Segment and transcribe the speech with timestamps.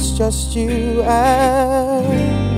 [0.00, 2.49] It's just you and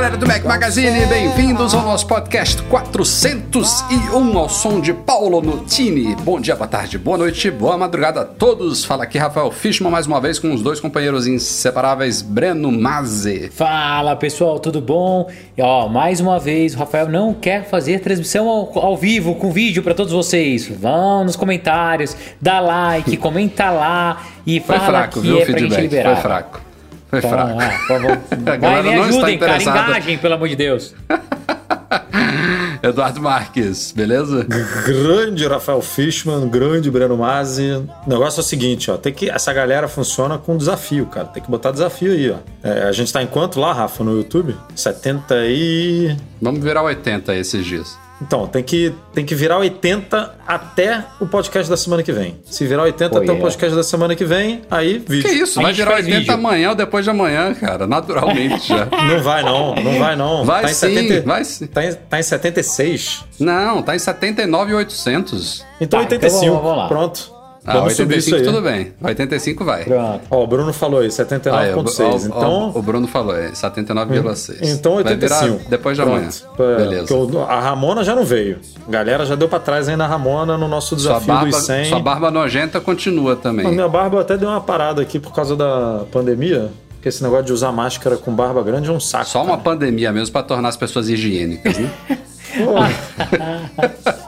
[0.00, 6.16] galera do Mac Magazine, bem-vindos ao nosso podcast 401 ao som de Paulo Nutini.
[6.16, 8.82] Bom dia, boa tarde, boa noite, boa madrugada a todos.
[8.82, 13.50] Fala aqui Rafael Fishman mais uma vez com os dois companheiros inseparáveis, Breno Mazzi.
[13.52, 15.30] Fala pessoal, tudo bom?
[15.54, 19.52] E, ó, mais uma vez, o Rafael não quer fazer transmissão ao, ao vivo com
[19.52, 20.66] vídeo para todos vocês.
[20.66, 25.46] Vão nos comentários, dá like, comenta lá e Foi fala fraco, que viu, é o
[25.46, 25.82] pra gente feedback?
[25.82, 26.14] liberar.
[26.14, 26.69] Foi fraco.
[27.12, 27.58] Então, fraco.
[27.60, 28.10] ah, por favor.
[28.52, 30.94] A Vai, me não está ajudem, cara, engajem, pelo amor de Deus.
[32.82, 34.44] Eduardo Marques, beleza?
[34.86, 37.72] Grande Rafael Fishman, grande Breno Mazzi.
[37.72, 41.26] O negócio é o seguinte, ó, tem que essa galera funciona com desafio, cara.
[41.26, 42.36] Tem que botar desafio aí, ó.
[42.62, 44.56] É, a gente tá em quanto lá, Rafa, no YouTube?
[44.74, 47.98] 70 e Vamos virar 80 esses dias.
[48.20, 52.38] Então, tem que, tem que virar 80 até o podcast da semana que vem.
[52.44, 53.40] Se virar 80 Oh, até o yeah.
[53.42, 55.28] podcast da semana que vem, aí vídeo.
[55.28, 55.60] Que isso?
[55.60, 56.34] Vai virar faz 80 vídeo.
[56.34, 57.86] amanhã ou depois de amanhã, cara.
[57.86, 58.86] Naturalmente já.
[59.10, 60.44] Não vai não, não vai não.
[60.44, 61.66] Vai tá em sim, 70 vai sim.
[61.66, 63.24] Tá em, tá em 76.
[63.38, 65.64] Não, tá em 79,800.
[65.80, 66.62] Então Tá, então 85.
[66.62, 66.88] vamos lá.
[66.88, 67.39] Pronto.
[67.70, 68.44] Ah, Vamos subir isso 85 aí.
[68.44, 68.92] tudo bem.
[69.02, 69.84] 85 vai.
[69.84, 70.20] Pronto.
[70.30, 72.00] Ó, o Bruno falou aí, Aí, ó, 79.6.
[72.00, 74.58] ó, ó, então, o Bruno falou, é 79,6.
[74.62, 75.56] Então Vai 85.
[75.58, 76.28] virar depois de amanhã.
[76.56, 76.76] Pronto.
[76.76, 77.14] Beleza.
[77.14, 78.58] o- a Ramona já não veio.
[78.86, 81.56] A galera já deu pra trás aí na Ramona no nosso Sua desafio barba, dos
[81.66, 81.84] 100.
[81.86, 83.66] sua barba nojenta continua também.
[83.66, 86.70] A minha barba até deu uma parada aqui por causa da pandemia.
[86.94, 89.24] Porque esse negócio de usar máscara com barba grande é um saco.
[89.24, 89.62] Só uma cara.
[89.62, 91.90] pandemia mesmo pra tornar as pessoas higiênicas, né?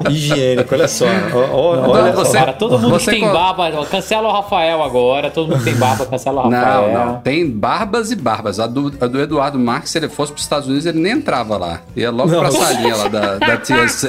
[0.09, 1.07] higiênico, olha só.
[1.07, 4.33] Ó, ó, Não, olha, você- Cara, todo mundo você que tem co- barba, cancela o
[4.33, 5.31] Rafael agora.
[5.31, 6.93] Todo mundo que tem barba, cancela o Rafael.
[6.93, 7.21] Não, não.
[7.21, 8.59] Tem barbas e barbas.
[8.61, 11.57] A do, a do Eduardo Marques, se ele fosse pros Estados Unidos, ele nem entrava
[11.57, 11.81] lá.
[11.97, 12.41] Ia logo Não.
[12.41, 14.09] pra salinha lá da, da TSA.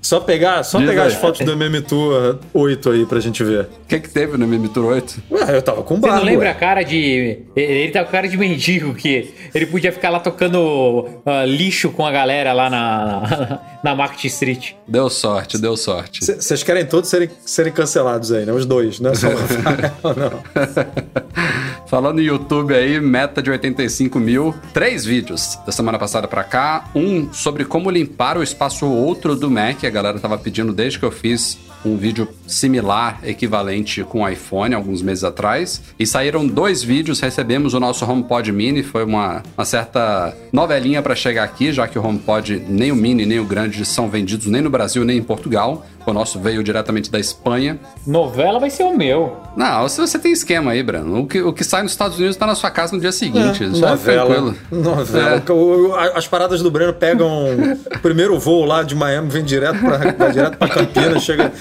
[0.00, 1.08] Só pegar, só Diz pegar aí.
[1.08, 3.62] as fotos do MM Tour 8 aí pra gente ver.
[3.82, 5.22] O que que teve no Mimi Tour 8?
[5.30, 6.18] Ué, eu tava com Você barba.
[6.18, 6.58] não lembra a ué.
[6.58, 7.40] cara de.
[7.56, 12.06] Ele tá com cara de mendigo que ele podia ficar lá tocando ah, lixo com
[12.06, 14.72] a galera lá na, na Market Street.
[14.86, 16.24] Deu sorte, deu sorte.
[16.24, 18.52] Vocês querem todos serem, serem cancelados aí, né?
[18.52, 21.86] Os dois, não é só o Rafael, não.
[21.86, 24.54] Falando em YouTube aí, meta de 85 mil.
[24.74, 26.84] Três vídeos da semana passada pra cá.
[26.94, 29.82] Um sobre como limpar o espaço outro do Mac.
[29.88, 34.74] A galera tava pedindo desde que eu fiz um vídeo similar, equivalente com o iPhone,
[34.74, 35.80] alguns meses atrás.
[35.98, 38.82] E saíram dois vídeos, recebemos o nosso HomePod Mini.
[38.82, 43.26] Foi uma, uma certa novelinha pra chegar aqui, já que o HomePod, nem o Mini
[43.26, 45.86] nem o Grande, são vendidos nem no Brasil nem em Portugal.
[46.06, 47.78] O nosso veio diretamente da Espanha.
[48.06, 49.36] Novela vai ser o meu.
[49.54, 51.20] Não, se você tem esquema aí, Brano.
[51.20, 53.62] O que, o que sai nos Estados Unidos tá na sua casa no dia seguinte.
[53.64, 54.24] Isso é novela.
[54.26, 54.56] tranquilo.
[54.72, 55.42] Novela.
[55.46, 55.52] É.
[55.52, 59.98] O- As paradas do Breno pegam o primeiro voo lá de Miami, vem direto pra,
[59.98, 61.52] vai direto pra Campinas, chega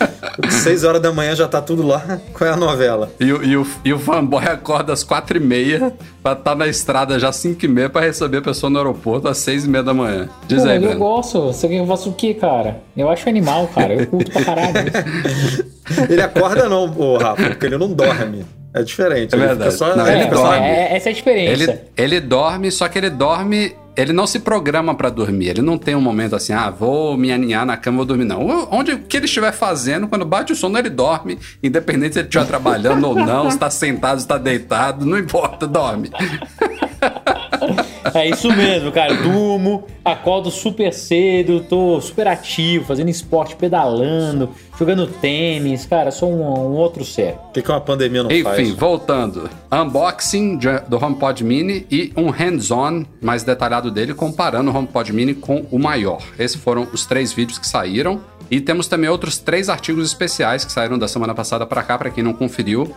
[0.50, 2.19] 6 horas da manhã, já tá tudo lá.
[2.33, 3.11] Qual é a novela?
[3.19, 6.67] E, o- e o, e o fanboy acorda às quatro e meia pra estar na
[6.67, 9.69] estrada já às cinco e meia pra receber a pessoa no aeroporto às seis e
[9.69, 10.29] meia da manhã.
[10.47, 11.41] Diz Pô, aí, eu gosto.
[11.41, 12.81] Você que faça o quê, cara?
[12.95, 13.94] Eu acho animal, cara.
[13.94, 14.73] Eu curto pra caralho.
[16.09, 18.45] Ele acorda não, ô Rafa, porque ele não dorme.
[18.73, 19.34] É diferente.
[19.34, 19.72] É ele verdade.
[19.72, 20.66] Fica só, Não, ele dorme.
[20.66, 21.63] É, essa é a diferença.
[21.63, 23.73] Ele, ele dorme, só que ele dorme.
[23.97, 25.47] Ele não se programa pra dormir.
[25.47, 28.25] Ele não tem um momento assim, ah, vou me aninhar na cama, vou dormir.
[28.25, 28.68] Não.
[28.72, 31.40] Onde que ele estiver fazendo, quando bate o sono, ele dorme.
[31.63, 35.66] Independente se ele estiver trabalhando ou não, se tá sentado, se tá deitado, não importa,
[35.66, 36.12] dorme.
[38.13, 39.13] É isso mesmo, cara.
[39.15, 45.85] Durmo, acordo super cedo, tô super ativo, fazendo esporte, pedalando, jogando tênis.
[45.85, 47.35] Cara, sou um, um outro ser.
[47.49, 48.69] O que, que uma pandemia não Enfim, faz?
[48.71, 49.49] voltando.
[49.71, 55.33] Unboxing de- do HomePod Mini e um hands-on mais detalhado dele, comparando o HomePod Mini
[55.33, 56.21] com o maior.
[56.37, 58.19] Esses foram os três vídeos que saíram.
[58.49, 62.09] E temos também outros três artigos especiais que saíram da semana passada para cá, para
[62.09, 62.93] quem não conferiu.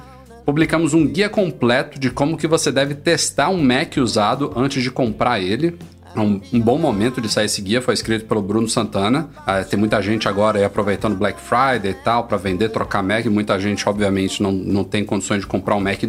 [0.51, 4.91] Publicamos um guia completo de como que você deve testar um Mac usado antes de
[4.91, 5.79] comprar ele.
[6.13, 9.31] é um, um bom momento de sair esse guia, foi escrito pelo Bruno Santana.
[9.47, 13.25] Ah, tem muita gente agora aí aproveitando Black Friday e tal, para vender, trocar Mac.
[13.27, 16.03] Muita gente, obviamente, não, não tem condições de comprar um Mac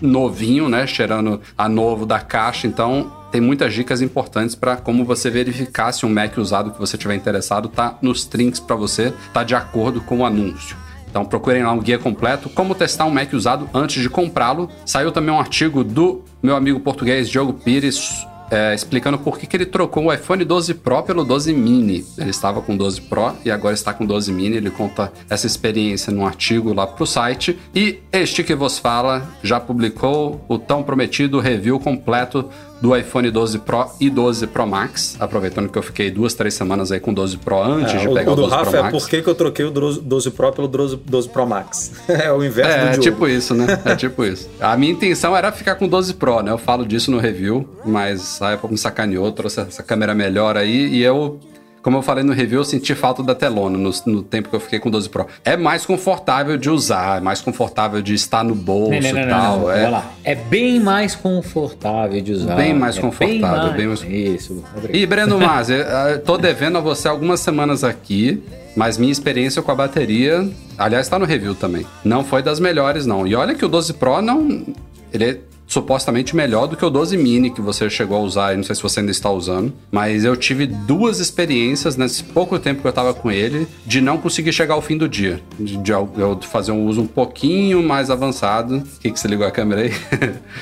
[0.00, 0.86] novinho, né?
[0.86, 2.66] Cheirando a novo da caixa.
[2.66, 6.96] Então, tem muitas dicas importantes para como você verificar se um Mac usado que você
[6.96, 10.81] tiver interessado tá nos trinks para você, tá de acordo com o anúncio.
[11.12, 14.70] Então procurem lá um guia completo, como testar um Mac usado antes de comprá-lo.
[14.86, 19.56] Saiu também um artigo do meu amigo português Diogo Pires é, explicando por que, que
[19.56, 22.04] ele trocou o iPhone 12 Pro pelo 12 Mini.
[22.18, 24.58] Ele estava com 12 Pro e agora está com 12 Mini.
[24.58, 27.58] Ele conta essa experiência num artigo lá pro site.
[27.74, 32.50] E este que vos fala já publicou o tão prometido review completo
[32.82, 35.16] do iPhone 12 Pro e 12 Pro Max.
[35.20, 38.30] Aproveitando que eu fiquei duas, três semanas aí com 12 Pro antes É, de pegar
[38.30, 38.98] o o, do 12 Rafa Pro é Max.
[38.98, 41.92] por que que eu troquei o 12 12 Pro pelo 12, 12 Pro Max.
[42.08, 43.66] é o inverso É, do é tipo isso, né?
[43.84, 44.50] É tipo isso.
[44.60, 46.50] A minha intenção era ficar com 12 Pro, né?
[46.50, 50.88] Eu falo disso no review, mas a Apple me sacaneou, trouxe essa câmera melhor aí
[50.88, 51.38] e eu.
[51.82, 54.60] Como eu falei no review, eu senti falta da telona no, no tempo que eu
[54.60, 55.26] fiquei com 12 Pro.
[55.44, 59.26] É mais confortável de usar, é mais confortável de estar no bolso Não, não, e
[59.28, 59.58] tal.
[59.60, 60.10] não, é, lá.
[60.22, 62.54] É bem mais confortável de usar.
[62.54, 64.62] Bem mais É confortável, bem mais- Isso.
[64.76, 64.94] obrigado.
[64.96, 68.42] E Breno Mas, eu, eu tô devendo a você algumas semanas aqui,
[68.76, 71.84] mas minha experiência com a bateria, aliás, tá no review também.
[72.04, 73.26] Não foi das melhores, não.
[73.26, 74.64] E olha que o 12 Pro não.
[75.12, 75.38] Ele é
[75.72, 78.74] supostamente melhor do que o 12 mini que você chegou a usar, e não sei
[78.74, 82.92] se você ainda está usando, mas eu tive duas experiências nesse pouco tempo que eu
[82.92, 86.72] tava com ele de não conseguir chegar ao fim do dia, de, de eu fazer
[86.72, 88.76] um uso um pouquinho mais avançado.
[88.76, 89.92] O que que você ligou a câmera aí?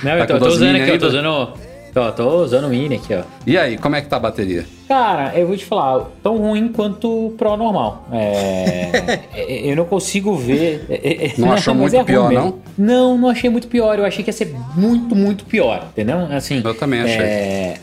[0.02, 1.48] Não, Tá eu tô, tô 12 usando aqui, eu tô usando.
[1.92, 3.22] Tô, tô usando o Mini aqui, ó.
[3.44, 4.64] E aí, como é que tá a bateria?
[4.90, 8.08] Cara, eu vou te falar, tão ruim quanto o Pro normal.
[8.10, 10.84] É, é, eu não consigo ver.
[10.90, 12.62] é, é, Não achou mas muito ruim pior, mesmo.
[12.76, 13.96] Não, não achei muito pior.
[14.00, 16.26] Eu achei que ia ser muito, muito pior, entendeu?
[16.32, 16.60] Assim.
[16.64, 17.20] Eu também achei.
[17.20, 17.78] é,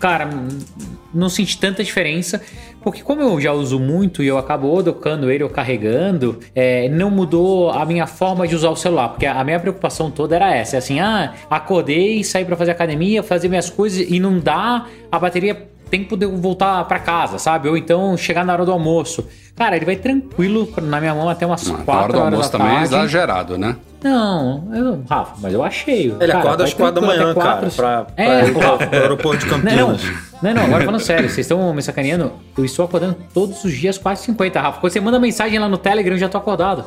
[0.00, 0.30] cara,
[1.14, 2.42] não senti tanta diferença.
[2.82, 7.08] Porque como eu já uso muito e eu acabo docando ele ou carregando, é, não
[7.08, 9.10] mudou a minha forma de usar o celular.
[9.10, 10.74] Porque a minha preocupação toda era essa.
[10.74, 15.18] É assim, ah, acordei, saí pra fazer academia, fazer minhas coisas e não dá, a
[15.20, 17.68] bateria tem que poder voltar pra casa, sabe?
[17.68, 19.26] Ou então chegar na hora do almoço.
[19.54, 22.50] Cara, ele vai tranquilo na minha mão até umas Na hora 4 do horas almoço
[22.50, 22.84] também é tarde.
[22.86, 23.76] exagerado, né?
[24.02, 26.06] Não, eu, Rafa, mas eu achei.
[26.06, 27.70] Ele Cara, acorda às 4 da manhã, até cara, quatro.
[27.76, 30.02] pra, pra É, ir pro, pro aeroporto de não, não, Campinas.
[30.42, 32.32] não, não, agora falando sério, vocês estão me sacaneando.
[32.56, 34.80] Eu estou acordando todos os dias, quase 50, Rafa.
[34.80, 36.84] Quando você manda mensagem lá no Telegram, eu já tô acordado.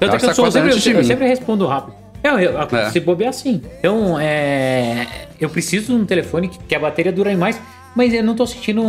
[0.00, 1.04] Tanto Eu é que eu, sou, sempre, de eu, mim.
[1.04, 1.94] sempre respondo rápido.
[2.22, 2.90] Eu, eu, É.
[2.90, 3.62] Se bobear assim.
[3.78, 5.06] Então, é,
[5.40, 7.58] eu preciso de um telefone que, que a bateria dure mais,
[7.94, 8.82] mas eu não tô sentindo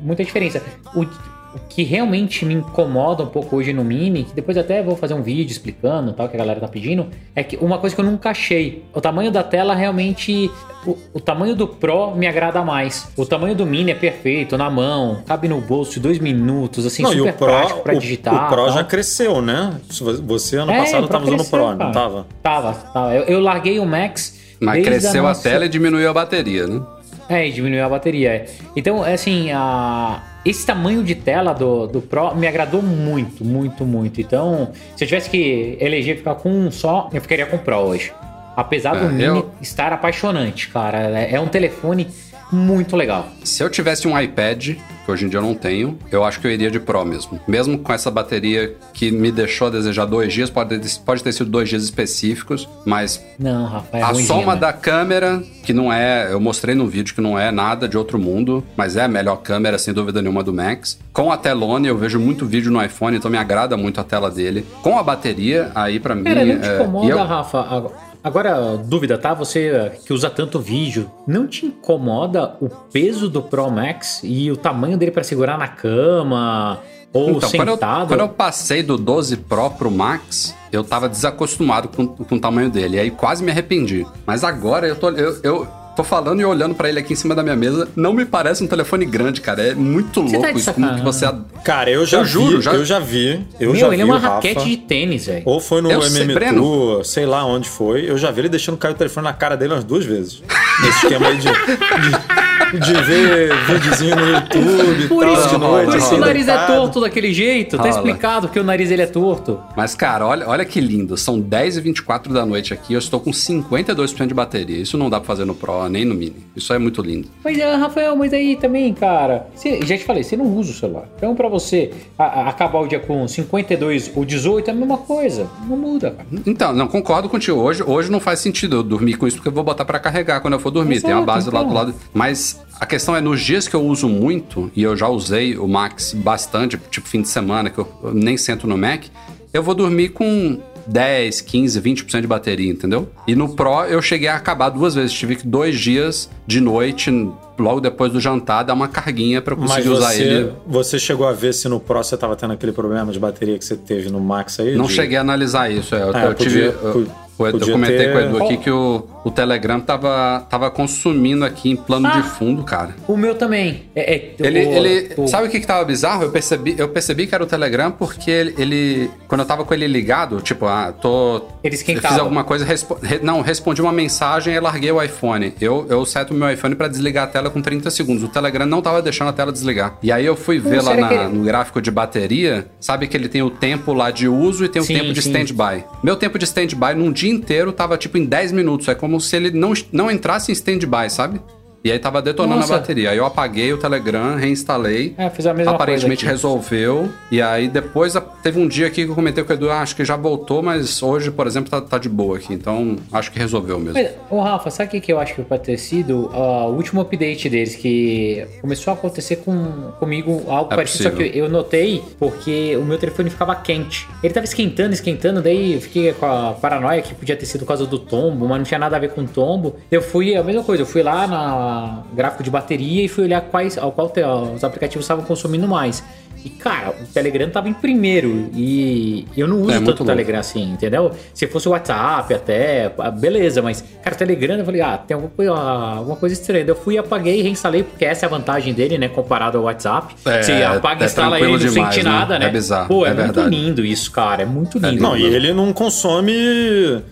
[0.00, 0.62] muita diferença.
[0.94, 4.94] O, o que realmente me incomoda um pouco hoje no Mini, que depois até vou
[4.94, 8.00] fazer um vídeo explicando tal, que a galera tá pedindo, é que uma coisa que
[8.00, 8.84] eu nunca achei.
[8.94, 10.50] O tamanho da tela realmente.
[10.86, 13.08] O, o tamanho do Pro me agrada mais.
[13.16, 17.12] O tamanho do Mini é perfeito, na mão, cabe no bolso, dois minutos, assim, Não,
[17.12, 18.34] e super o Pro, prático pra o, digitar.
[18.34, 18.72] o Pro tal.
[18.72, 19.80] já cresceu, né?
[20.26, 22.26] Você ano É, passado tava usando o Pro, não tava?
[22.42, 23.14] Tava, tava.
[23.14, 24.38] Eu, eu larguei o Max.
[24.60, 26.80] Mas cresceu a nossa- tela e diminuiu a bateria, né?
[27.28, 28.30] É, e diminuiu a bateria.
[28.32, 28.46] é.
[28.76, 30.22] Então, é assim, a...
[30.44, 34.20] esse tamanho de tela do, do Pro me agradou muito, muito, muito.
[34.20, 37.76] Então, se eu tivesse que eleger ficar com um só, eu ficaria com o Pro
[37.78, 38.12] hoje.
[38.56, 40.98] Apesar do É, Mini eu- estar apaixonante, cara.
[40.98, 42.06] É um telefone
[42.50, 43.28] muito legal.
[43.44, 46.46] Se eu tivesse um iPad, que hoje em dia eu não tenho, eu acho que
[46.46, 47.40] eu iria de Pro mesmo.
[47.46, 51.50] Mesmo com essa bateria que me deixou a desejar dois dias, pode, pode ter sido
[51.50, 54.60] dois dias específicos, mas Não, Rafa, é a ruimzinho, soma né?
[54.60, 56.32] da câmera, que não é.
[56.32, 59.36] Eu mostrei no vídeo que não é nada de outro mundo, mas é a melhor
[59.36, 60.98] câmera, sem dúvida nenhuma, do Max.
[61.12, 64.30] Com a telona, eu vejo muito vídeo no iPhone, então me agrada muito a tela
[64.30, 64.66] dele.
[64.82, 66.24] Com a bateria, aí pra mim.
[66.24, 67.92] Cara, não te é, incomoda, e eu- Rafa?
[68.26, 69.32] Agora- dúvida, tá?
[69.34, 74.56] Você que usa tanto vídeo, não te incomoda o peso do Pro Max e o
[74.56, 76.80] tamanho dele pra segurar na cama
[77.12, 78.08] ou Então, quando eu, sentado?
[78.08, 82.68] quando eu passei do 12 Pro pro Max, eu tava desacostumado com, com o tamanho
[82.68, 82.96] dele.
[82.96, 84.04] E aí quase me arrependi.
[84.26, 87.34] Mas agora eu tô, eu, eu tô falando e olhando pra ele aqui em cima
[87.34, 87.88] da minha mesa.
[87.96, 89.62] Não me parece um telefone grande, cara.
[89.68, 90.72] É muito Você tá louco de isso.
[90.74, 91.26] Como que você.
[91.64, 93.44] Cara, eu já Eu vi, juro, já- eu já vi.
[93.58, 94.34] Eu Meu, já ele vi é uma Rafa.
[94.36, 95.42] raquete de tênis, velho.
[95.46, 96.60] Ou foi no Eu sei, MM Breno.
[96.62, 98.08] Tour, sei lá onde foi.
[98.08, 100.42] Eu já vi ele deixando cair o telefone na cara dele umas duas vezes.
[100.82, 105.84] Nesse esquema aí de, de, de ver videozinho no YouTube Por tal, isso, de noite.
[105.86, 107.76] por isso assim, o nariz é torto daquele jeito.
[107.76, 107.94] Tá Rola.
[107.94, 109.60] explicado que o nariz ele é torto.
[109.76, 111.16] Mas, cara, olha, olha que lindo.
[111.16, 112.92] São 10 e 24 da noite aqui.
[112.94, 114.78] Eu estou com 52% de bateria.
[114.80, 116.36] Isso não dá pra fazer no Pro, nem no Mini.
[116.54, 117.28] Isso é muito lindo.
[117.44, 120.74] Mas, ah, Rafael, mas aí também, cara, você- já te falei, você não usa o
[120.74, 121.04] celular.
[121.16, 124.98] Então, pra você a- a- acabar o dia com 52 ou 18 é a mesma
[124.98, 125.46] coisa.
[125.68, 126.26] Não muda, cara.
[126.46, 127.58] Então, não, concordo contigo.
[127.60, 130.40] Hoje, hoje não faz sentido eu dormir com isso, porque eu vou botar pra carregar
[130.40, 131.00] quando eu for dormir.
[131.00, 131.68] Tem uma Exato, base lá então.
[131.68, 131.94] do lado.
[132.12, 135.66] Mas A questão é, nos dias que eu uso muito, e eu já usei o
[135.66, 139.04] Max bastante, tipo fim de semana, que eu nem sento no Mac,
[139.52, 143.08] eu vou dormir com 10, 15, 20% de bateria, entendeu?
[143.26, 145.12] E no Pro eu cheguei a acabar duas vezes.
[145.12, 147.10] Tive que dois dias de noite,
[147.58, 150.52] logo depois do jantar, dar uma carguinha pra eu Mas conseguir usar você, ele.
[150.66, 153.64] você chegou a ver se no Pro você tava tendo aquele problema de bateria que
[153.64, 154.76] você teve no Max aí?
[154.76, 155.94] Não de- cheguei a analisar isso.
[155.94, 156.70] é, Eu, É, eu tive.
[156.72, 160.46] podia- eu- po- eu comentei ter- com o Edu aqui que o, o Telegram tava,
[160.48, 162.94] tava consumindo aqui em plano de fundo, cara.
[163.06, 163.82] O meu também.
[163.94, 166.22] É, é, Ele, o- ele o- sabe o que, que tava bizarro?
[166.24, 169.74] Eu percebi, eu percebi que era o Telegram porque ele, ele- quando eu tava com
[169.74, 172.08] ele ligado, tipo, ah, tô Ele eu esquentava.
[172.14, 175.52] fiz alguma coisa, respo- re- não, respondi uma mensagem e larguei o iPhone.
[175.60, 178.22] Eu, eu seto o meu iPhone pra desligar a tela com 30 segundos.
[178.22, 179.96] O Telegram não tava deixando a tela desligar.
[180.02, 183.28] E aí eu fui ver lá na- ele- no gráfico de bateria, sabe que ele
[183.28, 185.84] tem o tempo lá de uso e tem o Sim, tempo de stand-by.
[186.02, 188.88] Meu tempo de stand-by num dia inteiro tava tipo em 10 minutos.
[188.88, 191.40] É como se ele não, não entrasse em stand-by, sabe?
[191.86, 192.74] E aí tava detonando Nossa.
[192.74, 193.10] a bateria.
[193.10, 195.14] Aí eu apaguei o Telegram, reinstalei.
[195.16, 197.08] É, fiz a mesma Aparentemente coisa resolveu.
[197.30, 198.12] E aí depois
[198.42, 200.60] teve um dia aqui que eu comentei com o Edu, ah, acho que já voltou,
[200.64, 202.52] mas hoje, por exemplo, tá, tá de boa aqui.
[202.52, 204.02] Então acho que resolveu mesmo.
[204.02, 206.28] Mas, ô Rafa, sabe o que, que eu acho que pode ter sido?
[206.34, 211.10] Ah, o último update deles, que começou a acontecer com, comigo algo É parecido, só
[211.10, 214.08] que eu notei porque o meu telefone ficava quente.
[214.24, 217.68] Ele tava esquentando, esquentando, daí eu fiquei com a paranoia que podia ter sido por
[217.68, 219.76] causa do tombo, mas não tinha nada a ver com tombo.
[219.88, 221.75] Eu fui, a mesma coisa, eu fui lá na
[222.12, 224.12] gráfico de bateria e fui olhar quais, ao qual
[224.54, 226.02] os aplicativos estavam consumindo mais.
[226.44, 228.50] E, cara, o Telegram tava em primeiro.
[228.54, 230.06] E eu não uso É, tanto o.
[230.06, 231.10] Telegram assim, entendeu?
[231.34, 235.14] Se fosse o WhatsApp até, ah, beleza, mas, cara, o Telegram, eu falei, ah, tem
[235.14, 236.64] alguma coisa, alguma coisa estranha.
[236.66, 240.14] Eu fui, apaguei e reinstalei, porque essa é a vantagem dele, né, comparado ao WhatsApp.
[240.24, 242.10] É, Você apaga e é instala ele, não demais, sente né?
[242.10, 242.46] nada, né?
[242.46, 243.50] É bizarro, Pô, é, é muito verdade.
[243.56, 245.02] lindo isso, cara, é muito lindo.
[245.02, 246.32] Não, e ele não consome.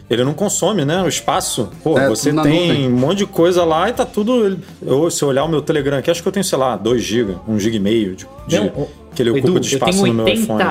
[0.09, 1.03] Ele não consome, né?
[1.03, 1.71] O espaço.
[1.83, 2.87] Pô, É, você tem nuvem.
[2.89, 4.59] um monte de coisa lá e tá tudo.
[4.85, 7.03] Eu, se eu olhar o meu Telegram aqui, acho que eu tenho, sei lá, 2
[7.03, 9.77] GB, 1 GB e meio de, de- Não, o- que ele ocupa Edu, de eu
[9.79, 10.65] espaço tenho no meu 80, iPhone.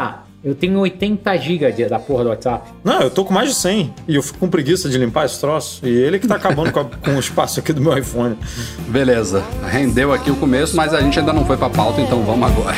[0.44, 2.70] Eu tenho 80 GB de- da porra do WhatsApp.
[2.84, 5.40] Não, eu tô com mais de 100 e eu fico com preguiça de limpar esse
[5.40, 5.80] troço.
[5.86, 8.38] E ele que tá acabando com, a- com o espaço aqui do meu iPhone.
[8.90, 9.42] Beleza.
[9.72, 12.76] Rendeu aqui o começo, mas a gente ainda não foi pra pauta, então vamos agora.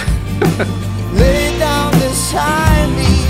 [1.17, 2.87] Lay down beside
[3.19, 3.24] me.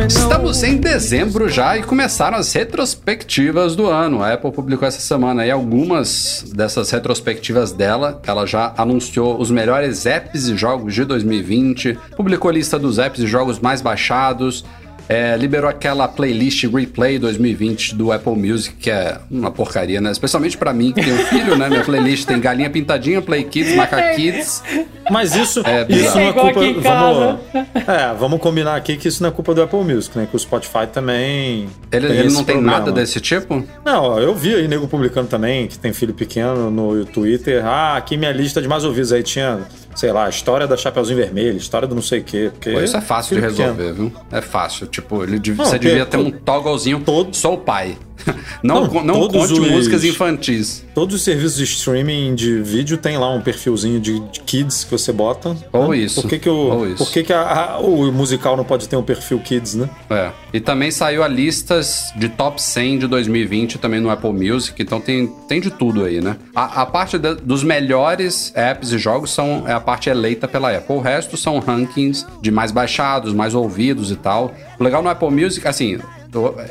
[0.00, 4.22] Estamos em dezembro já e começaram as retrospectivas do ano.
[4.22, 8.18] A Apple publicou essa semana aí algumas dessas retrospectivas dela.
[8.26, 13.20] Ela já anunciou os melhores apps e jogos de 2020, publicou a lista dos apps
[13.20, 14.64] e jogos mais baixados.
[15.12, 20.10] É, liberou aquela playlist Replay 2020 do Apple Music, que é uma porcaria, né?
[20.10, 21.68] Especialmente pra mim, que tem um filho, né?
[21.68, 24.62] Minha playlist tem Galinha Pintadinha, Play Kids, Maca Kids.
[25.10, 26.60] Mas isso, É, isso não é igual culpa.
[26.60, 30.16] aqui em Vamos, é, vamos combinar aqui que isso não é culpa do Apple Music,
[30.16, 30.26] né?
[30.30, 31.68] Que o Spotify também.
[31.90, 32.78] Ele, tem ele esse não tem problema.
[32.78, 33.64] nada desse tipo?
[33.84, 37.64] Não, eu vi aí nego publicando também, que tem filho pequeno no Twitter.
[37.66, 39.12] Ah, aqui minha lista de mais ouvidos.
[39.12, 39.60] Aí tinha,
[39.94, 42.50] sei lá, história da Chapeuzinho Vermelho, história do não sei o quê.
[42.52, 43.74] Porque Pô, isso é fácil de filho pequeno.
[43.76, 44.12] resolver, viu?
[44.30, 44.86] É fácil.
[44.86, 47.00] Tipo, ele Não, você devia ter um to- togglezinho.
[47.00, 47.96] todo- Sou o pai.
[48.62, 50.84] Não, Não, não conte os- músicas infantis.
[50.94, 54.90] Todos os serviços de streaming de vídeo tem lá um perfilzinho de, de kids que
[54.90, 55.56] você bota.
[55.72, 55.96] Ou né?
[55.98, 56.94] isso, Por que, que, o.
[56.96, 57.40] Por que, que a-
[57.74, 59.88] a- o musical não pode ter um perfil kids, né?
[60.10, 60.30] É.
[60.52, 65.00] E também saiu a listas de top 100 de 2020 também no Apple Music, então
[65.00, 66.36] tem, tem de tudo aí, né?
[66.54, 70.70] A, a parte da- dos melhores apps e jogos são, é a parte eleita pela
[70.76, 70.96] Apple.
[70.96, 74.54] O resto são rankings de mais baixados, mais ouvidos e tal.
[74.78, 75.98] O legal no Apple Music, assim,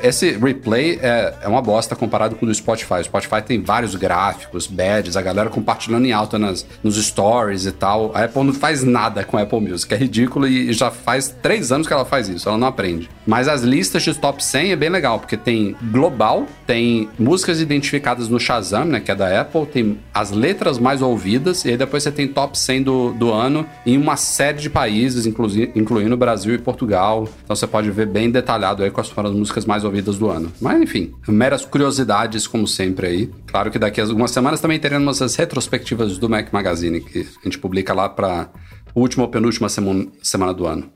[0.01, 2.95] esse replay é, é uma bosta comparado com o do Spotify.
[2.95, 7.71] O Spotify tem vários gráficos, badges, a galera compartilhando em alta nas, nos stories e
[7.71, 8.11] tal.
[8.15, 9.93] A Apple não faz nada com a Apple Music.
[9.93, 12.49] É ridículo e já faz três anos que ela faz isso.
[12.49, 13.09] Ela não aprende.
[13.27, 18.27] Mas as listas de top 100 é bem legal, porque tem global, tem músicas identificadas
[18.27, 22.01] no Shazam, né, que é da Apple, tem as letras mais ouvidas, e aí depois
[22.01, 26.55] você tem top 100 do, do ano em uma série de países, inclusi- incluindo Brasil
[26.55, 27.27] e Portugal.
[27.43, 30.51] Então você pode ver bem detalhado aí quais foram as músicas mais ouvidas do ano.
[30.59, 33.29] Mas enfim, meras curiosidades, como sempre aí.
[33.47, 37.43] Claro que daqui a algumas semanas também teremos as retrospectivas do Mac Magazine, que a
[37.43, 38.49] gente publica lá para
[38.95, 40.91] última ou penúltima semana, do ano.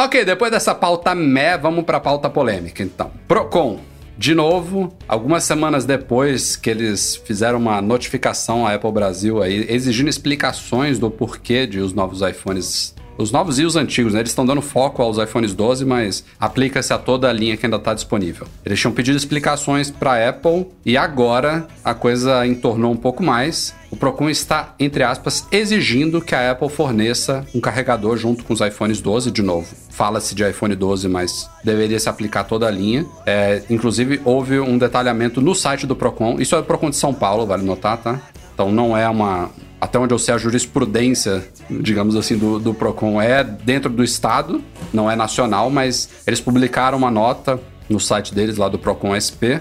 [0.00, 3.10] Ok, depois dessa pauta mé, vamos pra pauta polêmica, então.
[3.28, 3.80] Procon.
[4.18, 10.08] De novo, algumas semanas depois que eles fizeram uma notificação à Apple Brasil aí, exigindo
[10.08, 14.20] explicações do porquê de os novos iPhones os novos e os antigos, né?
[14.20, 17.76] Eles estão dando foco aos iPhones 12, mas aplica-se a toda a linha que ainda
[17.76, 18.46] está disponível.
[18.64, 23.74] Eles tinham pedido explicações para Apple e agora a coisa entornou um pouco mais.
[23.90, 28.60] O Procon está, entre aspas, exigindo que a Apple forneça um carregador junto com os
[28.60, 29.66] iPhones 12, de novo.
[29.90, 33.04] Fala-se de iPhone 12, mas deveria se aplicar toda a linha.
[33.26, 36.40] É, inclusive, houve um detalhamento no site do Procon.
[36.40, 38.20] Isso é o Procon de São Paulo, vale notar, tá?
[38.54, 39.50] Então não é uma,
[39.82, 44.62] até onde eu sei, a jurisprudência, digamos assim, do, do PROCON é dentro do Estado,
[44.92, 47.58] não é nacional, mas eles publicaram uma nota
[47.88, 49.58] no site deles, lá do PROCON SP,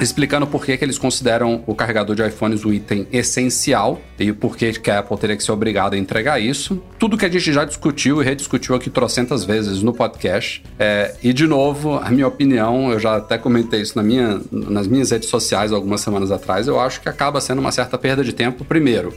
[0.00, 4.56] explicando por que, que eles consideram o carregador de iPhones um item essencial e por
[4.56, 6.82] que, que a Apple teria que ser obrigada a entregar isso.
[6.98, 10.64] Tudo que a gente já discutiu e rediscutiu aqui trocentas vezes no podcast.
[10.80, 14.88] É, e, de novo, a minha opinião, eu já até comentei isso na minha, nas
[14.88, 18.32] minhas redes sociais algumas semanas atrás, eu acho que acaba sendo uma certa perda de
[18.32, 18.64] tempo.
[18.64, 19.14] Primeiro,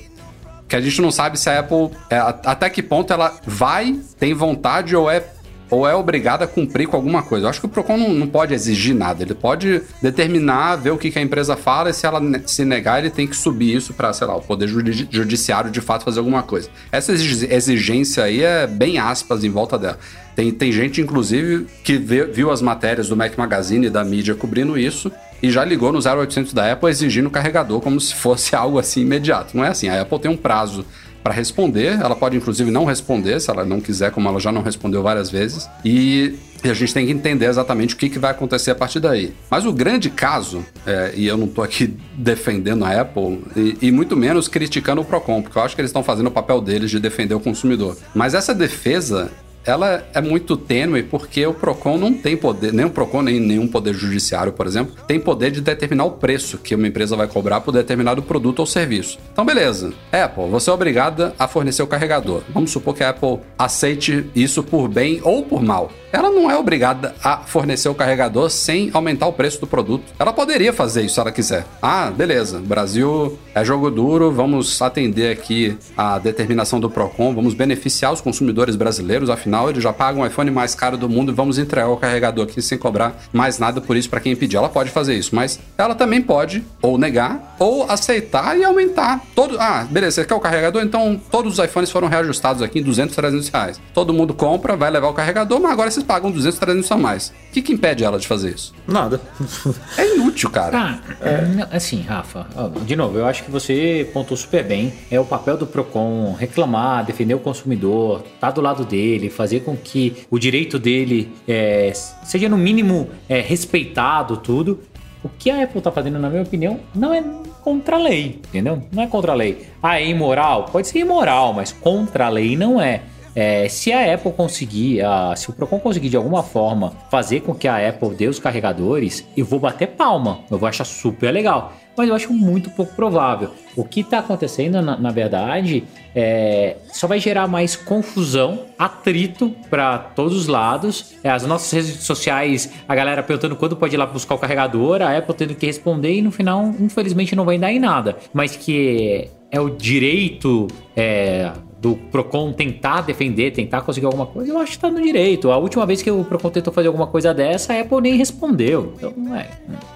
[0.73, 4.33] que a gente não sabe se a Apple, é, até que ponto ela vai, tem
[4.33, 5.23] vontade ou é
[5.69, 7.45] ou é obrigada a cumprir com alguma coisa.
[7.45, 9.23] Eu acho que o Procon não, não pode exigir nada.
[9.23, 12.99] Ele pode determinar, ver o que, que a empresa fala e se ela se negar,
[12.99, 16.41] ele tem que subir isso para, sei lá, o poder judiciário de fato fazer alguma
[16.41, 16.69] coisa.
[16.91, 19.99] Essa exigência aí é bem aspas em volta dela.
[20.35, 24.33] Tem, tem gente, inclusive, que vê, viu as matérias do Mac Magazine e da mídia
[24.33, 25.11] cobrindo isso
[25.43, 29.01] e já ligou no 0800 da Apple exigindo o carregador como se fosse algo assim
[29.01, 29.55] imediato.
[29.57, 29.89] Não é assim.
[29.89, 30.85] A Apple tem um prazo
[31.21, 31.99] para responder.
[31.99, 35.29] Ela pode, inclusive, não responder se ela não quiser, como ela já não respondeu várias
[35.29, 35.69] vezes.
[35.83, 39.33] E, a gente tem que entender exatamente o que, que vai acontecer a partir daí.
[39.49, 43.91] Mas o grande caso, é, e eu não estou aqui defendendo a Apple, e, e,
[43.91, 46.89] muito menos criticando o Procon, porque eu acho que eles estão fazendo o papel deles
[46.89, 47.97] de defender o consumidor.
[48.15, 49.29] Mas essa defesa
[49.65, 53.67] ela é muito tênue porque o Procon não tem poder, nem o Procon, nem nenhum
[53.67, 57.61] poder judiciário, por exemplo, tem poder de determinar o preço que uma empresa vai cobrar
[57.61, 59.17] por determinado produto ou serviço.
[59.31, 59.93] Então, beleza.
[60.11, 62.43] Apple, você é obrigada a fornecer o carregador.
[62.53, 65.89] Vamos supor que a Apple aceite isso por bem ou por mal.
[66.13, 70.13] Ela não é obrigada a fornecer o carregador sem aumentar o preço do produto.
[70.19, 71.65] Ela poderia fazer isso se ela quiser.
[71.81, 72.59] Ah, beleza.
[72.59, 78.75] Brasil é jogo duro, vamos atender aqui a determinação do Procon, vamos beneficiar os consumidores
[78.75, 81.89] brasileiros, afinal final, eles já pagam o iPhone mais caro do mundo e vamos entregar
[81.89, 84.57] o carregador aqui sem cobrar mais nada por isso para quem pedir.
[84.57, 89.21] Ela pode fazer isso, mas ela também pode ou negar ou aceitar e aumentar.
[89.35, 90.81] Todo, ah, beleza, você quer o carregador?
[90.81, 93.81] Então todos os iPhones foram reajustados aqui em 200, 300 reais.
[93.93, 97.29] Todo mundo compra, vai levar o carregador, mas agora pagam 200, 300 a mais.
[97.29, 98.73] O que, que impede ela de fazer isso?
[98.87, 99.21] Nada.
[99.95, 100.77] É inútil, cara.
[100.77, 101.75] Ah, é.
[101.75, 102.47] assim, Rafa,
[102.85, 104.91] de novo, eu acho que você pontou super bem.
[105.11, 109.59] É o papel do Procon reclamar, defender o consumidor, tá do lado dele, fazer fazer
[109.59, 111.91] com que o direito dele é,
[112.23, 114.79] seja no mínimo é, respeitado, tudo.
[115.23, 117.23] O que a Apple está fazendo, na minha opinião, não é
[117.61, 118.83] contra a lei, entendeu?
[118.91, 119.67] Não é contra a lei.
[119.81, 120.65] Ah, é imoral?
[120.65, 123.01] Pode ser imoral, mas contra a lei não é.
[123.35, 127.53] É, se a Apple conseguir, a, se o Procon conseguir de alguma forma fazer com
[127.53, 131.73] que a Apple dê os carregadores, eu vou bater palma, eu vou achar super legal.
[131.95, 133.51] Mas eu acho muito pouco provável.
[133.75, 135.83] O que está acontecendo, na, na verdade,
[136.15, 141.13] é, só vai gerar mais confusão, atrito para todos os lados.
[141.23, 145.03] É, as nossas redes sociais, a galera perguntando quando pode ir lá buscar o carregador,
[145.03, 148.17] a Apple tendo que responder e no final, infelizmente, não vai dar em nada.
[148.33, 151.51] Mas que é o direito é,
[151.83, 155.51] do Procon tentar defender, tentar conseguir alguma coisa, eu acho que tá no direito.
[155.51, 158.93] A última vez que o Procon tentou fazer alguma coisa dessa, a Apple nem respondeu.
[158.95, 159.49] Então, é.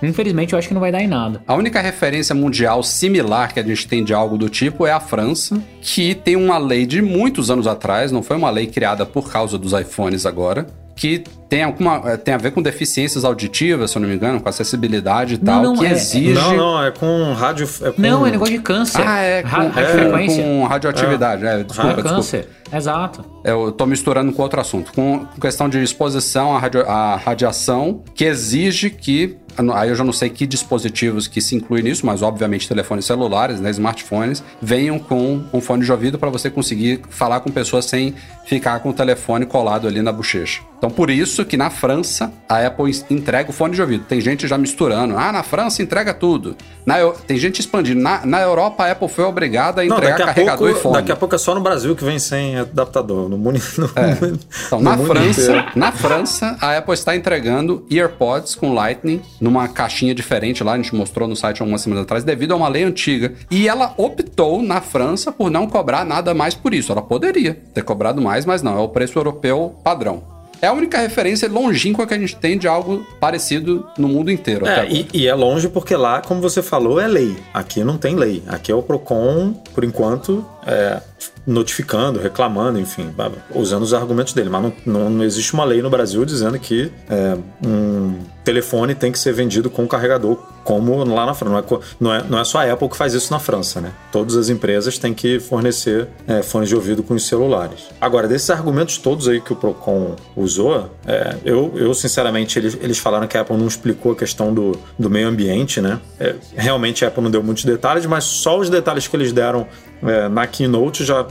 [0.03, 1.41] Infelizmente, eu acho que não vai dar em nada.
[1.47, 4.99] A única referência mundial similar que a gente tem de algo do tipo é a
[4.99, 9.31] França, que tem uma lei de muitos anos atrás, não foi uma lei criada por
[9.31, 13.97] causa dos iPhones agora, que tem alguma é, tem a ver com deficiências auditivas, se
[13.97, 16.33] eu não me engano, com acessibilidade e tal, não, que é, exige.
[16.33, 17.69] Não, não, é com rádio.
[17.83, 18.01] É com...
[18.01, 19.07] Não, é negócio de câncer.
[19.07, 21.45] Ah, é com, Ra é, com radioatividade.
[21.45, 21.63] É.
[21.63, 22.09] desculpa, desculpa.
[22.09, 22.49] câncer.
[22.73, 23.23] Exato.
[23.45, 24.91] Eu tô misturando com outro assunto.
[24.91, 29.37] Com, com questão de exposição à, radio, à radiação, que exige que
[29.73, 33.59] aí eu já não sei que dispositivos que se incluem nisso, mas obviamente telefones celulares,
[33.59, 38.13] né, smartphones, venham com um fone de ouvido para você conseguir falar com pessoas sem
[38.45, 40.61] ficar com o telefone colado ali na bochecha.
[40.77, 44.05] Então, por isso que na França a Apple entrega o fone de ouvido.
[44.05, 45.17] Tem gente já misturando.
[45.17, 46.55] Ah, na França entrega tudo.
[46.85, 47.99] Na, tem gente expandindo.
[47.99, 50.95] Na, na Europa a Apple foi obrigada a entregar não, carregador pouco, e fone.
[50.95, 53.27] Daqui a pouco é só no Brasil que vem sem adaptador.
[53.27, 54.37] No mundo, no, é.
[54.67, 60.13] Então, no na França, na França, a Apple está entregando EarPods com Lightning numa caixinha
[60.13, 63.33] diferente lá, a gente mostrou no site algumas semanas atrás, devido a uma lei antiga.
[63.49, 66.91] E ela optou na França por não cobrar nada mais por isso.
[66.91, 70.37] Ela poderia ter cobrado mais, mas não, é o preço europeu padrão.
[70.61, 74.67] É a única referência longínqua que a gente tem de algo parecido no mundo inteiro.
[74.67, 77.37] É, e, e, é longe porque lá, como você falou, é lei.
[77.53, 78.43] Aqui não tem lei.
[78.47, 80.99] Aqui é o PROCON, por enquanto, é,
[81.45, 83.13] notificando, reclamando, enfim,
[83.55, 84.49] usando os argumentos dele.
[84.49, 89.11] Mas não, não, não existe uma lei no Brasil dizendo que é, um telefone tem
[89.11, 91.51] que ser vendido com carregador, como lá na França.
[91.51, 93.91] Não é, não é, não é só a Apple que faz isso na França, né?
[94.11, 97.87] Todas as empresas têm que fornecer é, fones de ouvido com os celulares.
[97.99, 102.97] Agora, desses argumentos todos aí que o Procon usou, é, eu, eu sinceramente, eles, eles
[102.97, 105.99] falaram que a Apple não explicou a questão do, do meio ambiente, né?
[106.19, 109.67] É, realmente a Apple não deu muitos detalhes, mas só os detalhes que eles deram
[110.03, 111.25] é, na keynote já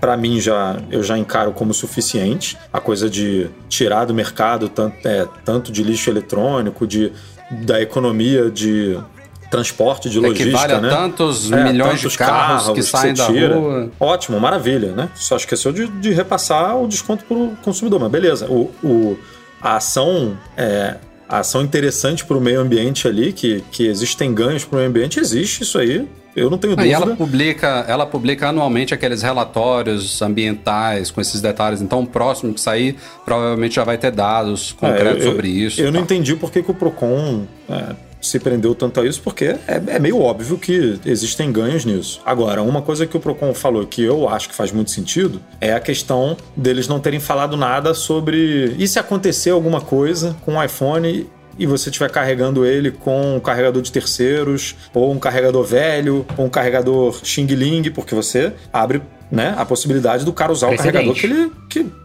[0.00, 4.96] para mim já eu já encaro como suficiente a coisa de tirar do mercado tanto,
[5.06, 7.12] é, tanto de lixo eletrônico de
[7.64, 8.98] da economia de
[9.50, 10.88] transporte de logística, Equivale a né?
[10.90, 13.54] tantos É, milhões tantos de carros, que você saem da tira.
[13.54, 13.90] rua.
[14.00, 15.08] Ótimo, maravilha, né?
[15.14, 18.46] Só esqueceu de, de repassar o desconto para o consumidor, mas beleza.
[18.50, 19.16] O, o-
[19.62, 20.96] a ação é,
[21.28, 24.88] a ação interessante para o meio ambiente ali, que, que existem ganhos para o meio
[24.90, 26.08] ambiente, existe isso aí.
[26.36, 26.90] Eu não tenho Ah, dúvida.
[26.90, 31.80] E ela publica, ela publica anualmente aqueles relatórios ambientais com esses detalhes.
[31.80, 35.80] Então, o próximo que sair provavelmente já vai ter dados concretos É, eu- sobre isso.
[35.80, 39.20] Eu e não entendi por que, que o Procon é, se prendeu tanto a isso,
[39.22, 42.20] porque é, é meio óbvio que existem ganhos nisso.
[42.24, 45.72] Agora, uma coisa que o Procon falou que eu acho que faz muito sentido é
[45.74, 50.64] a questão deles não terem falado nada sobre e se acontecer alguma coisa com o
[50.64, 51.26] iPhone
[51.58, 56.46] e você estiver carregando ele com um carregador de terceiros, ou um carregador velho, ou
[56.46, 61.20] um carregador Xing Ling, porque você abre né, a possibilidade do cara usar o Precedente.
[61.20, 61.52] carregador que ele.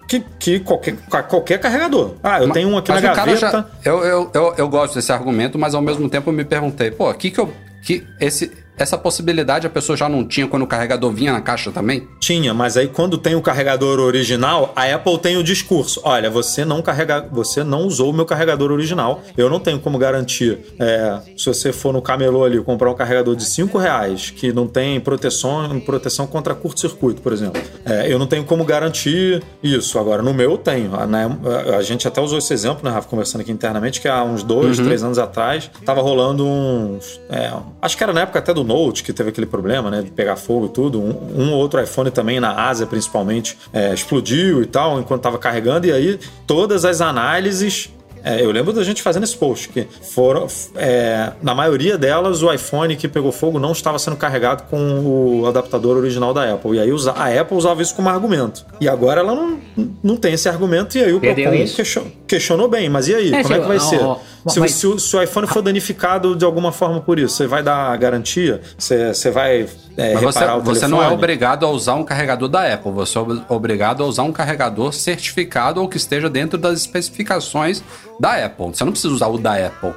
[0.07, 0.95] Que, que, que qualquer,
[1.27, 2.15] qualquer carregador.
[2.23, 3.39] Ah, eu tenho um aqui Mas na o gaveta.
[3.39, 6.89] já- eu, eu, eu, eu gosto desse argumento, mas ao mesmo tempo eu me perguntei,
[6.91, 7.53] pô, que que eu.
[7.83, 11.71] Que esse, essa possibilidade a pessoa já não tinha quando o carregador vinha na caixa
[11.71, 12.07] também?
[12.19, 16.63] Tinha, mas aí quando tem o carregador original, a Apple tem o discurso: olha, você
[16.65, 19.21] não carrega, você não usou o meu carregador original.
[19.37, 20.57] Eu não tenho como garantir.
[20.79, 24.67] é, se você for no camelô ali comprar um carregador de 5 reais que não
[24.67, 27.61] tem proteção, proteção contra curto-circuito, por exemplo.
[27.85, 29.97] é, eu não tenho como garantir isso.
[29.99, 30.95] Agora, no meu eu tenho.
[30.95, 31.29] A, né,
[31.77, 34.77] a- gente até usou esse exemplo, né, Rafa, conversando aqui internamente, que há uns dois,
[34.77, 37.19] três anos atrás, tava rolando uns.
[37.29, 40.03] é, acho que era na época até do Note que teve aquele problema, né?
[40.03, 41.01] De pegar fogo e tudo.
[41.01, 45.39] Um, um ou outro iPhone também na Ásia, principalmente, é, explodiu e tal, enquanto tava
[45.39, 45.87] carregando.
[45.87, 47.89] E aí, todas as análises.
[48.23, 50.47] É, eu lembro da gente fazendo esse post, que foram.
[50.75, 55.45] é, na maioria delas, o iPhone que pegou fogo não estava sendo carregado com o
[55.47, 56.77] adaptador original da Apple.
[56.77, 58.65] E aí a Apple usava isso como argumento.
[58.79, 59.59] E agora ela não,
[60.03, 62.89] não tem esse argumento, e aí o Perdeu Procon question- questionou bem.
[62.89, 63.33] Mas e aí?
[63.33, 64.01] É, como é que vai ó, ser?
[64.01, 67.35] ó, se, mas- se o, se o iPhone for danificado de alguma forma por isso,
[67.35, 68.61] você vai dar garantia?
[68.77, 72.03] Você, você vai é, Mas você, reparar o você não é obrigado a usar um
[72.03, 76.29] carregador da Apple, você é ob- obrigado a usar um carregador certificado ou que esteja
[76.29, 77.83] dentro das especificações
[78.19, 78.67] da Apple.
[78.67, 79.93] Você não precisa usar o da Apple.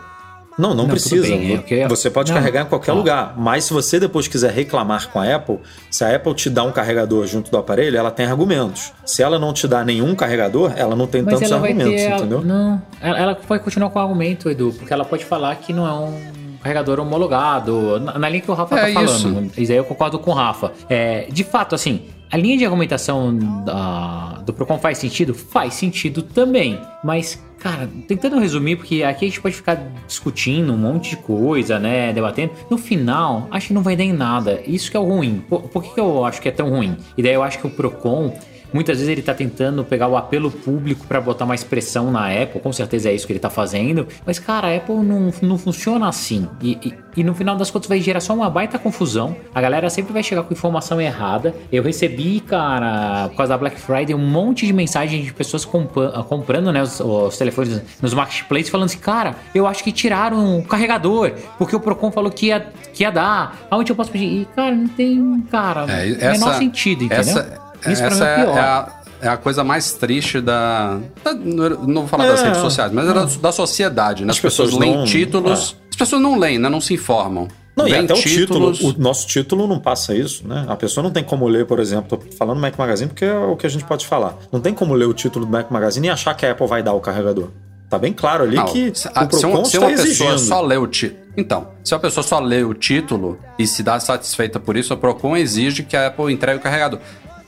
[0.59, 1.27] Não, não, Não, precisa.
[1.27, 2.39] bem, é Você pode Não.
[2.39, 2.95] carregar em qualquer Ó.
[2.95, 3.33] lugar.
[3.39, 5.59] Mas se você depois quiser reclamar com a Apple,
[5.91, 8.93] se a Apple te dá um carregador junto do aparelho, ela tem argumentos.
[9.07, 12.11] Se ela não te dá nenhum carregador, ela não tem Mas tantos argumentos, ter.
[12.17, 12.43] entendeu?
[12.43, 15.87] Não, ela, ela vai continuar com o argumento, Edu, porque ela pode falar que não
[15.87, 16.21] é um
[16.63, 17.99] carregador homologado.
[17.99, 19.23] Na, na linha que o Rafa É tá isso.
[19.23, 19.53] falando.
[19.57, 20.71] Isso aí eu concordo com o Rafa.
[20.89, 22.03] É, de fato, assim.
[22.33, 25.35] A linha de argumentação da- do Procon faz sentido?
[25.35, 26.81] Faz sentido também.
[27.05, 29.75] Mas, cara, tentando resumir, porque aqui a gente pode ficar
[30.07, 32.11] discutindo um monte de coisa, né?
[32.11, 32.53] Debatendo.
[32.71, 34.63] No final, acho que não vai dar em nada.
[34.67, 35.45] Isso que é o ruim.
[35.47, 36.97] Por, por que, que eu acho que é tão ruim?
[37.19, 38.33] E daí eu acho que o Procon
[38.73, 42.61] Muitas vezes ele tá tentando pegar o apelo público para botar mais pressão na Apple,
[42.61, 44.07] com certeza é isso que ele tá fazendo.
[44.25, 46.49] Mas, cara, a Apple não, não funciona assim.
[46.61, 49.37] E, e, e no final das contas vai gerar só uma baita confusão.
[49.55, 51.55] A galera sempre vai chegar com informação errada.
[51.71, 56.73] Eu recebi, cara, por causa da Black Friday, um monte de mensagens de pessoas comprando
[56.73, 61.33] né, os, os telefones nos marketplaces falando assim, cara, eu acho que tiraram o carregador,
[61.59, 63.59] porque o Procon falou que ia, que ia dar.
[63.71, 64.43] Aonde eu posso pedir?
[64.43, 67.21] E, cara, não tem, cara, É, menor sentido, entendeu?
[67.21, 68.57] Essa, Isso pra essa mim é é, pior.
[68.57, 68.89] é a,
[69.23, 70.99] é a coisa mais triste da.
[71.25, 72.45] da- não vou falar das É.
[72.47, 74.31] redes sociais, mas é da, da sociedade, né?
[74.31, 75.77] As, As pessoas, pessoas leem não- títulos.
[75.91, 76.69] As pessoas não leem, né?
[76.69, 77.49] Não se informam.
[77.75, 78.97] Não, e Vem até o título, títulos.
[78.97, 80.67] o nosso título não passa isso, né?
[80.69, 83.57] A pessoa não tem como ler, por exemplo, tô falando Mac Magazine porque é o
[83.57, 84.37] que a gente pode falar.
[84.53, 86.83] Não tem como ler o título do Mac Magazine e achar que a Apple vai
[86.83, 87.49] dar o carregador.
[87.89, 89.97] Tá bem claro ali Não, que se, o a- se Procon uma, se está uma
[89.97, 90.39] pessoa exigindo.
[90.39, 91.23] só lê o título.
[91.35, 94.97] Então, se a pessoa só lê o título e se dá satisfeita por isso, a
[94.97, 96.99] Procon exige que a Apple entregue o carregador.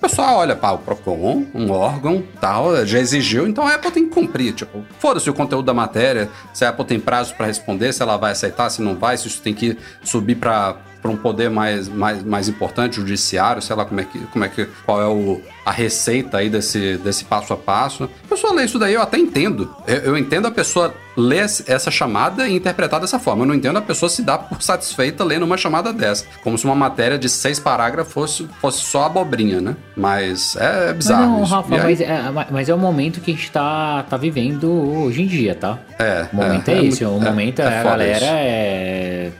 [0.05, 4.05] A pessoa olha, pá, o Procon, um órgão, tal, já exigiu, então a Apple tem
[4.07, 4.53] que cumprir.
[4.53, 8.19] Tipo, foda-se o conteúdo da matéria, se a Apple tem prazo pra responder, se ela
[8.19, 11.87] vai aceitar, se não vai, se isso tem que subir pra para um poder mais,
[11.87, 15.39] mais, mais importante, judiciário, sei lá como é que, como é que qual é o,
[15.65, 18.05] a receita aí desse, desse passo a passo.
[18.05, 19.75] A pessoa lê isso daí, eu até entendo.
[19.87, 23.45] Eu, eu entendo a pessoa ler essa chamada e interpretar dessa forma.
[23.45, 26.25] Eu não entendo a pessoa se dar por satisfeita lendo uma chamada dessa.
[26.43, 29.77] Como se uma matéria de seis parágrafos fosse, fosse só abobrinha, né?
[29.97, 31.23] Mas é bizarro.
[31.39, 31.55] Não, isso.
[31.55, 35.27] Rafa, mas é, mas é o momento que a gente tá, tá vivendo hoje em
[35.27, 35.79] dia, tá?
[35.99, 37.05] É, O momento é, é esse.
[37.05, 39.31] O muito- é- momento é é, a galera é,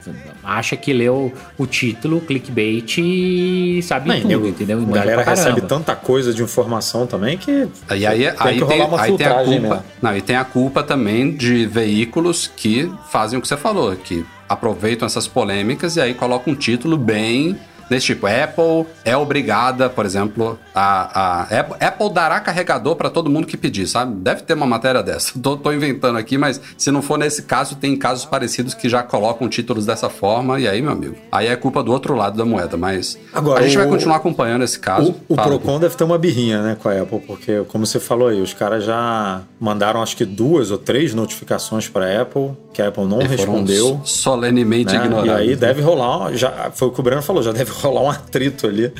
[0.43, 4.79] acha que leu o título, clickbait e sabe Não, tudo, nego- entendeu?
[4.81, 8.63] E A galera recebe tanta coisa de informação também que E aí, tem aí que
[8.63, 9.49] rolar uma aí tem a culpa.
[9.49, 9.83] mesmo.
[10.01, 14.25] Não, e tem a culpa também de veículos que fazem o que você falou, que
[14.47, 17.57] aproveitam essas polêmicas e aí colocam um título bem
[17.89, 18.27] desse tipo.
[18.27, 23.55] Apple é obrigada, por exemplo, a, a Apple, Apple dará carregador para todo mundo que
[23.57, 24.15] pedir, sabe?
[24.15, 25.33] Deve ter uma matéria dessa.
[25.41, 29.03] Tô, tô inventando aqui, mas se não for nesse caso, tem casos parecidos que já
[29.03, 32.45] colocam títulos dessa forma e aí, meu amigo, aí é culpa do outro lado da
[32.45, 35.15] moeda, mas Agora, a gente vai o- continuar acompanhando esse caso.
[35.29, 38.27] O, o Procon deve ter uma birrinha, né, com a Apple, porque, como você falou
[38.29, 42.89] aí, os caras já mandaram acho que duas ou três notificações para Apple, que a
[42.89, 44.01] Apple não E respondeu.
[44.03, 44.99] solenemente né?
[45.01, 45.41] E ignorados.
[45.41, 48.67] aí deve rolar, já foi o que o Breno falou, já deve rolar um atrito
[48.67, 48.91] ali.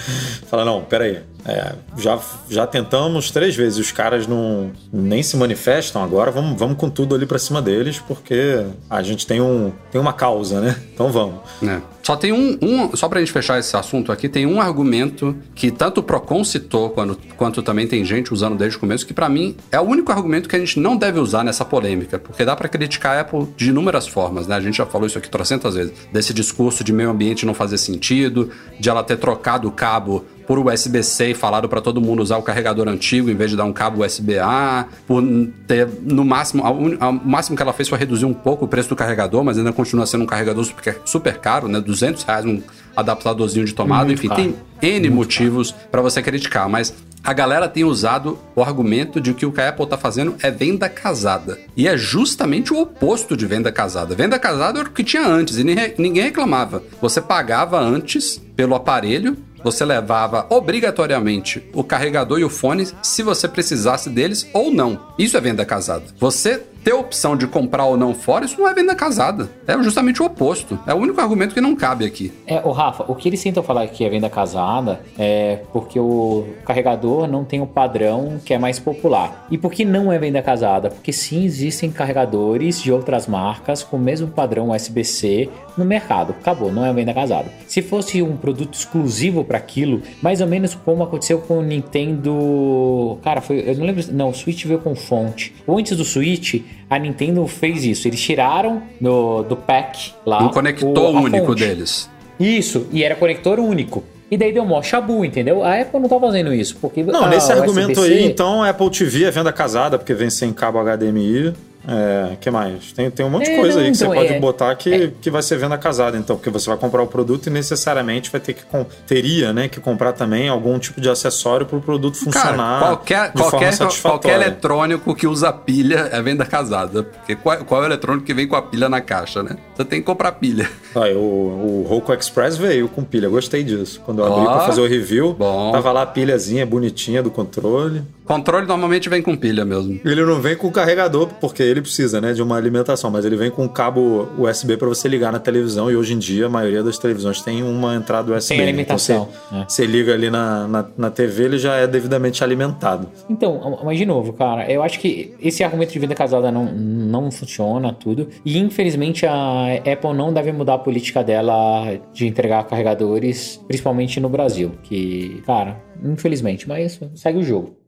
[0.47, 6.03] Fala, não, peraí, é, já, já tentamos três vezes, os caras não nem se manifestam
[6.03, 10.01] agora, vamos, vamos com tudo ali pra cima deles, porque a gente tem, um, tem
[10.01, 10.75] uma causa, né?
[10.93, 11.35] Então vamos.
[11.61, 11.81] É.
[12.05, 12.95] Só tem um, um.
[12.95, 16.91] Só pra gente fechar esse assunto aqui, tem um argumento que tanto o Procon citou,
[16.91, 20.11] quando, quanto também tem gente usando desde o começo, que pra mim é o único
[20.11, 23.47] argumento que a gente não deve usar nessa polêmica, porque dá pra criticar a Apple
[23.57, 24.55] de inúmeras formas, né?
[24.55, 25.93] A gente já falou isso aqui trocentas vezes.
[26.11, 30.59] Desse discurso de meio ambiente não fazer sentido, de ela ter trocado o cabo por
[30.59, 33.73] USB-C e falado pra todo mundo usar o carregador antigo em vez de dar um
[33.73, 35.23] cabo USB-A, por
[35.67, 38.95] ter, no máximo, o máximo que ela fez foi reduzir um pouco o preço do
[38.95, 41.79] carregador, mas ainda continua sendo um carregador super, super caro, né?
[41.79, 42.61] 200 reais um
[42.95, 44.41] adaptadorzinho de tomada, Muito enfim, caro.
[44.81, 49.45] tem N motivos pra você criticar, mas a galera tem usado o argumento de que
[49.45, 51.57] o que a Apple tá fazendo é venda casada.
[51.75, 54.13] E é justamente o oposto de venda casada.
[54.13, 56.83] Venda casada era o que tinha antes e ninguém reclamava.
[57.01, 63.47] Você pagava antes pelo aparelho você levava obrigatoriamente o carregador e o fone se você
[63.47, 65.07] precisasse deles ou não.
[65.17, 66.03] Isso é venda casada.
[66.19, 69.49] Você ter a opção de comprar ou não fora, isso não é venda casada.
[69.65, 70.77] É justamente o oposto.
[70.85, 72.31] É o único argumento que não cabe aqui.
[72.45, 76.45] É, o Rafa, o que eles tentam falar que é venda casada é porque o
[76.63, 79.47] carregador não tem o padrão que é mais popular.
[79.49, 80.91] E por que não é venda casada?
[80.91, 86.35] Porque sim existem carregadores de outras marcas com o mesmo padrão USB-C no mercado.
[86.39, 87.51] Acabou, não é venda casada.
[87.67, 93.17] Se fosse um produto exclusivo para aquilo, mais ou menos como aconteceu com o Nintendo.
[93.23, 93.63] Cara, foi.
[93.65, 94.03] Eu não lembro.
[94.13, 95.55] Não, o Switch veio com fonte.
[95.65, 98.07] Ou antes do Switch, a Nintendo fez isso.
[98.07, 100.43] Eles tiraram do, do pack lá.
[100.43, 101.59] Um conector o- único fonte.
[101.59, 102.09] deles.
[102.39, 104.03] Isso, e era conector único.
[104.29, 105.63] E daí deu mó chabu, entendeu?
[105.63, 107.03] A Apple não tá fazendo isso, porque...
[107.03, 110.79] Não, nesse argumento aí, então, a Apple TV é venda casada, porque vem sem cabo
[110.79, 111.53] HDMI.
[111.87, 112.91] É, que mais?
[112.93, 115.29] Tem, tem um monte de É, coisa aí que você pode é- botar que, que
[115.29, 118.53] vai ser venda casada, então, porque você vai comprar o produto e necessariamente vai ter
[118.53, 118.63] que
[119.07, 123.31] teria, né, que comprar também algum tipo de acessório para o produto funcionar Cara, qualquer,
[123.31, 124.19] de forma qualquer, satisfatória.
[124.21, 127.03] qualquer eletrônico que usa pilha é venda casada.
[127.03, 129.57] Porque qual, qual é o eletrônico que vem com a pilha na caixa, né?
[129.75, 130.69] Você tem que comprar pilha.
[130.95, 134.01] Aí, o, o Roku Express veio com pilha, gostei disso.
[134.05, 135.71] Quando eu abri Ó, para fazer o review, bom.
[135.71, 138.01] tava lá a pilhazinha bonitinha do controle.
[138.25, 139.99] Controle normalmente vem com pilha mesmo.
[140.03, 143.51] Ele não vem com carregador, porque ele precisa, né, de uma alimentação, mas ele vem
[143.51, 146.81] com um cabo USB para você ligar na televisão e hoje em dia a maioria
[146.81, 148.49] das televisões tem uma entrada USB.
[148.49, 148.63] Tem né?
[148.63, 153.07] alimentação, Então, você, você liga ali na, na, na TV, ele já é devidamente alimentado.
[153.29, 157.29] Então, mas de novo, cara, eu acho que esse argumento de venda casada não, não
[157.29, 158.27] funciona, tudo.
[158.43, 164.29] E infelizmente a Apple não deve mudar a política dela de entregar carregadores, principalmente no
[164.29, 164.71] Brasil.
[164.81, 167.84] Que, cara, infelizmente, mas segue o jogo.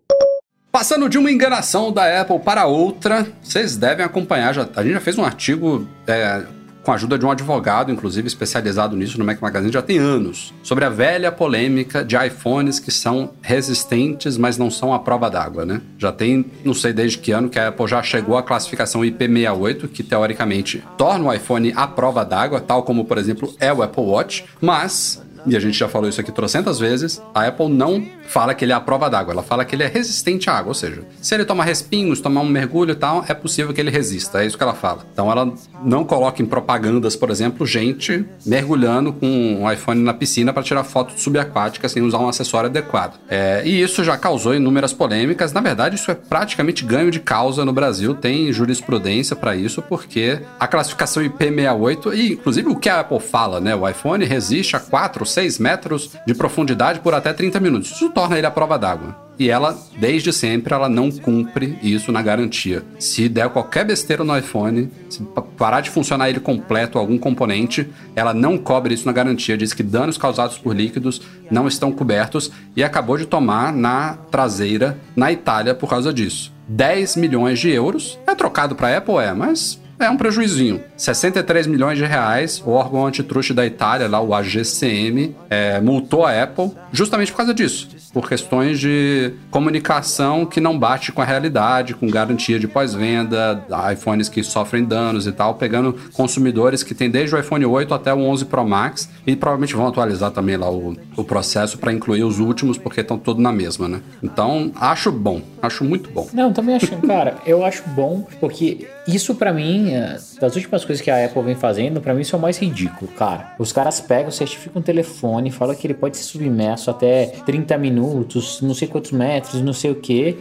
[0.77, 4.53] Passando de uma enganação da Apple para outra, vocês devem acompanhar.
[4.53, 6.43] Já, a gente já fez um artigo é,
[6.83, 10.53] com a ajuda de um advogado, inclusive especializado nisso no Mac Magazine, já tem anos,
[10.61, 15.65] sobre a velha polêmica de iPhones que são resistentes, mas não são à prova d'água,
[15.65, 15.81] né?
[15.97, 19.89] Já tem, não sei desde que ano, que a Apple já chegou à classificação IP68,
[19.89, 24.03] que teoricamente torna o iPhone à prova d'água, tal como, por exemplo, é o Apple
[24.03, 28.53] Watch, mas e a gente já falou isso aqui trocentas vezes, a Apple não fala
[28.53, 30.73] que ele é a prova d'água, ela fala que ele é resistente à água, ou
[30.73, 34.43] seja, se ele tomar respingos, tomar um mergulho e tal, é possível que ele resista,
[34.43, 35.05] é isso que ela fala.
[35.13, 40.51] Então ela não coloca em propagandas, por exemplo, gente mergulhando com um iPhone na piscina
[40.51, 43.19] para tirar foto subaquática sem usar um acessório adequado.
[43.29, 47.63] É, e isso já causou inúmeras polêmicas, na verdade isso é praticamente ganho de causa
[47.63, 53.01] no Brasil, tem jurisprudência para isso, porque a classificação IP68, e inclusive o que a
[53.01, 57.59] Apple fala, né, o iPhone resiste a 4, 6 metros de profundidade por até 30
[57.59, 57.91] minutos.
[57.91, 59.27] Isso torna ele a prova d'água.
[59.39, 62.83] E ela, desde sempre, ela não cumpre isso na garantia.
[62.97, 67.87] Se der qualquer besteira no iPhone, se pa- parar de funcionar ele completo, algum componente,
[68.15, 69.55] ela não cobre isso na garantia.
[69.55, 74.97] Diz que danos causados por líquidos não estão cobertos e acabou de tomar na traseira
[75.15, 76.51] na Itália por causa disso.
[76.67, 78.17] 10 milhões de euros.
[78.25, 80.83] É trocado para Apple, é, mas é um prejuizinho.
[80.95, 86.43] 63 milhões de reais, o órgão antitruste da Itália, lá o AGCM, é, multou a
[86.43, 87.89] Apple justamente por causa disso.
[88.17, 94.27] Por questões de comunicação que não bate com a realidade, com garantia de pós-venda, iPhones
[94.27, 98.17] que sofrem danos e tal, pegando consumidores que tem desde o iPhone 8 até o
[98.17, 102.39] 11 Pro Max e provavelmente vão atualizar também lá o, o processo para incluir os
[102.39, 104.01] últimos, porque estão todos na mesma, né?
[104.23, 106.27] Então, acho bom, acho muito bom.
[106.33, 111.03] Não, também acho, cara, eu acho bom, porque isso pra mim, é, das últimas coisas
[111.03, 113.53] que a Apple vem fazendo, pra mim isso é o mais ridículo, cara.
[113.57, 118.61] Os caras pegam, certificam um telefone, falam que ele pode ser submerso até 30 minutos,
[118.61, 120.37] não sei quantos metros, não sei o que.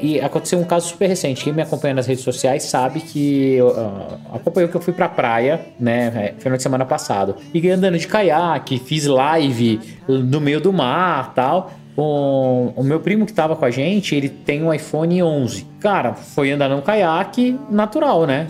[0.00, 1.44] e aconteceu um caso super recente.
[1.44, 5.08] Quem me acompanha nas redes sociais sabe que eu, ah, acompanhou que eu fui pra
[5.08, 7.36] praia, né, é, final de semana passado.
[7.52, 11.70] E andando de caiaque, fiz live no meio do mar tal.
[12.00, 15.66] O, meu primo que tava com a gente, ele tem um iPhone 11.
[15.80, 18.46] Cara, foi andar num caiaque natural, né?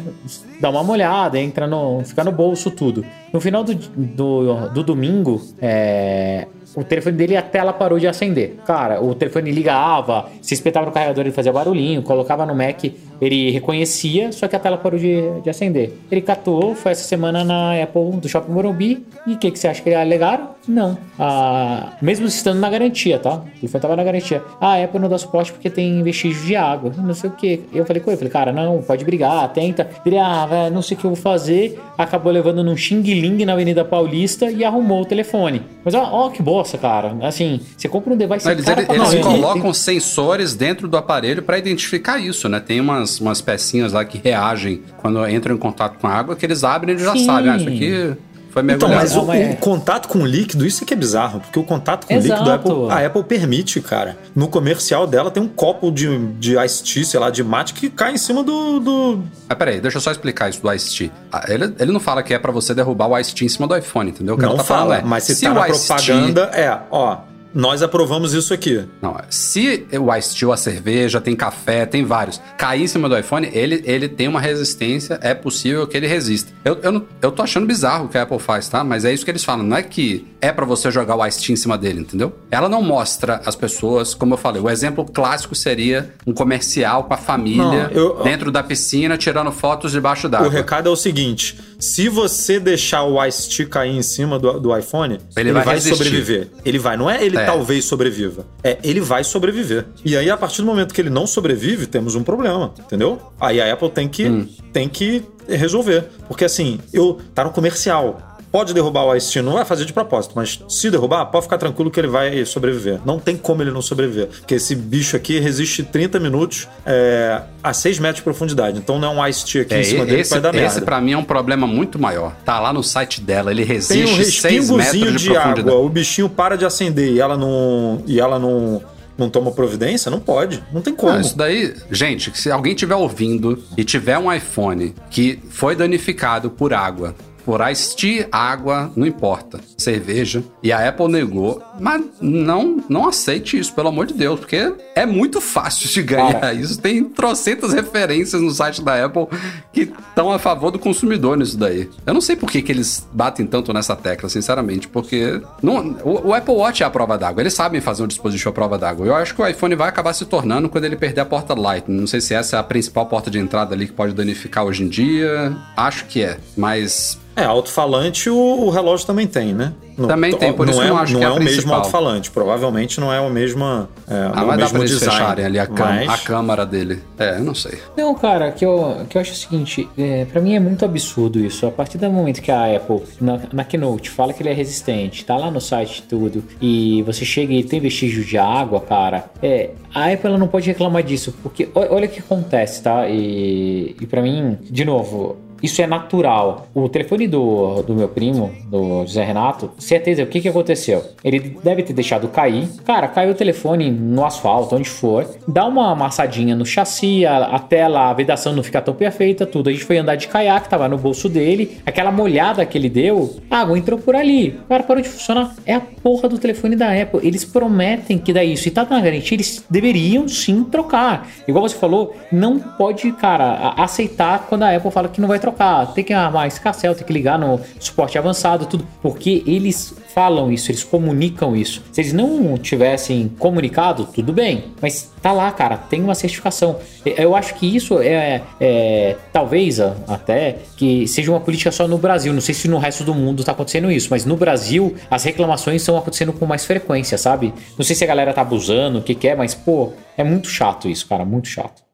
[0.61, 2.05] Dá uma molhada, entra no.
[2.05, 3.07] fica no bolso tudo.
[3.33, 8.57] No final do, do, do domingo, é, o telefone dele, a tela parou de acender.
[8.67, 12.85] Cara, o telefone ligava, se espetava no carregador, ele fazia barulhinho, colocava no Mac,
[13.21, 15.93] ele reconhecia, só que a tela parou de, de acender.
[16.11, 19.69] Ele catou, foi essa semana na Apple do Shopping Morumbi, e o que, que você
[19.69, 20.51] acha que ele alegaram?
[20.67, 20.99] Não.
[21.19, 23.37] Ah, mesmo estando na garantia, tá?
[23.37, 24.43] O telefone tava na garantia.
[24.61, 27.65] Ah, a Apple não dá suporte porque tem vestígio de água, não sei o que.
[27.73, 29.89] Eu falei com ele, falei, cara, não, pode brigar, tenta.
[30.05, 31.81] Ele, ah, velho, não sei o que eu vou fazer.
[31.97, 35.63] Acabou levando num xing-ling na Avenida Paulista e arrumou o telefone.
[35.85, 37.17] Mas ó, ó que bosta, cara.
[37.23, 41.43] Assim, você compra um device Não, eles cara eles, eles colocam sensores dentro do aparelho
[41.43, 42.61] para identificar isso, né?
[42.61, 46.45] Tem umas, umas pecinhas lá que reagem quando entram em contato com a água, que
[46.45, 47.25] eles abrem e já Sim.
[47.27, 47.51] sabem.
[47.51, 48.13] Ah, isso aqui
[48.51, 48.95] foi Então, mergulhado.
[48.97, 49.51] mas o, mas é.
[49.53, 52.17] o contato com o líquido, isso é que é bizarro, porque o contato com o
[52.17, 52.43] Exato.
[52.43, 54.17] líquido, a Apple, a Apple permite, cara.
[54.35, 57.91] No comercial dela tem um copo de, de iced tea, sei lá, de mate, que
[57.91, 58.81] cai em cima do.
[58.81, 59.23] do...
[59.49, 61.11] Mas peraí, deixa eu só explicar isso do Ice Tea.
[61.31, 63.67] Ah, Ele, ele não fala que é pra você derrubar o Ice Tea em cima
[63.69, 64.35] do iPhone, entendeu?
[64.35, 65.97] O que Não tá fala, falando é, mas se, se tá o na Ice Tea-
[65.97, 67.19] propaganda, é, ó,
[67.55, 68.85] nós aprovamos isso aqui.
[69.01, 73.19] Não, se o Ice Tea, a cerveja, tem café, tem vários, cair em cima do
[73.19, 76.53] iPhone, ele, ele tem uma resistência, é possível que ele resista.
[76.65, 78.85] Eu, eu, não- eu tô achando bizarro o que a Apple faz, tá?
[78.85, 81.41] Mas é isso que eles falam, não é que é pra você jogar o Ice
[81.45, 82.33] Tea em cima dele, entendeu?
[82.51, 87.15] Ela não mostra as pessoas, como eu falei, o exemplo clássico seria um comercial com
[87.15, 90.49] a família Não, eu- dentro da piscina, tirando fotos debaixo d'água.
[90.49, 94.59] O recado é o seguinte: se você deixar o iced tea cair em cima do,
[94.59, 95.97] do iPhone, ele, vai vai, resistir.
[95.97, 96.49] sobreviver.
[96.65, 97.45] Ele vai, não é ele É.
[97.45, 98.45] talvez sobreviva.
[98.65, 99.87] É, ele vai sobreviver.
[100.05, 103.21] E aí, a partir do momento que ele não sobrevive, temos um problema, entendeu?
[103.41, 104.49] Aí a Apple tem que, Hum.
[104.73, 106.05] tem que resolver.
[106.27, 108.28] Porque assim, eu tá no comercial.
[108.51, 111.91] Pode derrubar o Ice não vai fazer de propósito, mas se derrubar, pode ficar tranquilo
[111.91, 112.99] que ele vai sobreviver.
[113.05, 114.29] Não tem como ele não sobreviver.
[114.29, 118.79] Porque esse bicho aqui resiste 30 minutos é, a 6 metros de profundidade.
[118.79, 120.55] Então não é um Ice Tea aqui É, em cima dele que esse, vai dar
[120.55, 120.81] esse merda.
[120.83, 122.35] pra mim é um problema muito maior.
[122.45, 125.89] Tá lá no site dela, ele Tem resiste um 6 metros de, de, água, o
[125.89, 128.03] bichinho para de acender e ela não.
[128.07, 128.83] E ela não.
[129.17, 130.13] Não toma providência?
[130.13, 130.63] Não pode.
[130.73, 131.13] Não tem como.
[131.15, 136.49] Ah, isso daí, gente, se alguém estiver ouvindo e tiver um iPhone que foi danificado
[136.51, 137.17] por água,
[137.49, 143.59] por Ice Tea, água, não importa, cerveja, e a Apple negou, mas não, não aceite
[143.59, 146.53] isso, pelo amor de Deus, porque é muito fácil de ganhar Cara.
[146.53, 146.79] isso.
[146.79, 149.29] Tem trocentas referências no site da Apple
[149.73, 151.89] que estão a favor do consumidor nisso daí.
[152.05, 156.29] Eu não sei por que, que eles batem tanto nessa tecla, sinceramente, porque não, o,
[156.29, 159.07] o Apple Watch é a prova d'água, eles sabem fazer um dispositivo à prova d'água.
[159.07, 161.99] Eu acho que o iPhone vai acabar se tornando quando ele perder a porta Lightning.
[161.99, 164.85] Não sei se essa é a principal porta de entrada ali que pode danificar hoje
[164.85, 165.57] em dia.
[165.75, 169.73] Acho que é, mas É, alto-falante o, o relógio também tem, né?
[169.97, 171.33] Não- Também tem, por não isso é, que eu não acho não que é é
[171.33, 172.31] o mesmo alto-falante.
[172.31, 174.91] Provavelmente não é o mesmo, é, não ah, é o mas dá mesmo pra eles
[174.93, 175.13] design.
[175.19, 177.01] fecharem ali a, cam- Mas- a câmara dele.
[177.19, 177.79] É, eu não sei.
[177.97, 181.41] Não, cara, que eu, que eu acho o seguinte, é, para mim é muito absurdo
[181.41, 181.67] isso.
[181.67, 185.25] A partir do momento que a Apple, na, na Keynote, fala que ele é resistente,
[185.25, 189.71] tá lá no site tudo, e você chega e tem vestígio de água, cara, é,
[189.93, 193.09] a Apple ela não pode reclamar disso, porque o- olha o que acontece, tá?
[193.09, 196.69] E, e para mim, de novo, isso é natural.
[196.75, 201.05] O telefone do, do meu primo, do José Renato, certeza, o que, que aconteceu?
[201.25, 202.69] Ele deve ter deixado cair.
[202.85, 205.27] Cara, caiu o telefone no asfalto, onde for.
[205.47, 209.69] Dá uma amassadinha no chassi, a, a tela, a vedação não fica tão perfeita, tudo.
[209.69, 211.79] A gente foi andar de caiaque, tava no bolso dele.
[211.85, 214.51] Aquela molhada que ele deu, a água entrou por ali.
[214.65, 215.55] O cara parou de funcionar.
[215.67, 217.21] É a porra do telefone da Apple.
[217.27, 218.69] Eles prometem que dá isso.
[218.69, 221.27] E tá na garantia, eles deveriam sim trocar.
[221.47, 225.48] Igual você falou, não pode, cara, aceitar quando a Apple fala que não vai trocar.
[225.95, 228.87] Tem que armar esse cassel, tem que ligar no suporte avançado, tudo.
[229.03, 231.83] Porque eles falam isso, eles comunicam isso.
[231.93, 234.65] Se eles não tivessem comunicado, tudo bem.
[234.81, 236.79] Mas tá lá, cara, tem uma certificação.
[237.05, 242.33] Eu acho que isso é, é talvez até que seja uma política só no Brasil.
[242.33, 245.83] Não sei se no resto do mundo tá acontecendo isso, mas no Brasil as reclamações
[245.83, 247.55] estão acontecendo com mais frequência, sabe?
[247.77, 250.49] Não sei se a galera tá abusando, o que, que é, mas pô, é muito
[250.49, 251.88] chato isso, cara, muito chato.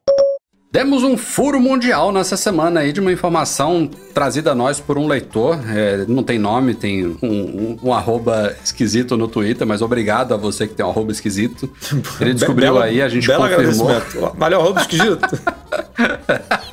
[0.75, 5.07] Demos um furo mundial nessa semana aí de uma informação trazida a nós por um
[5.07, 5.57] leitor.
[5.73, 10.37] É, não tem nome, tem um, um, um, arroba esquisito no Twitter, mas obrigado a
[10.37, 11.69] você que tem um arroba esquisito.
[12.19, 13.87] Ele descobriu Bela- aí, a gente belo confirmou.
[14.37, 15.19] Valeu, arroba esquisito.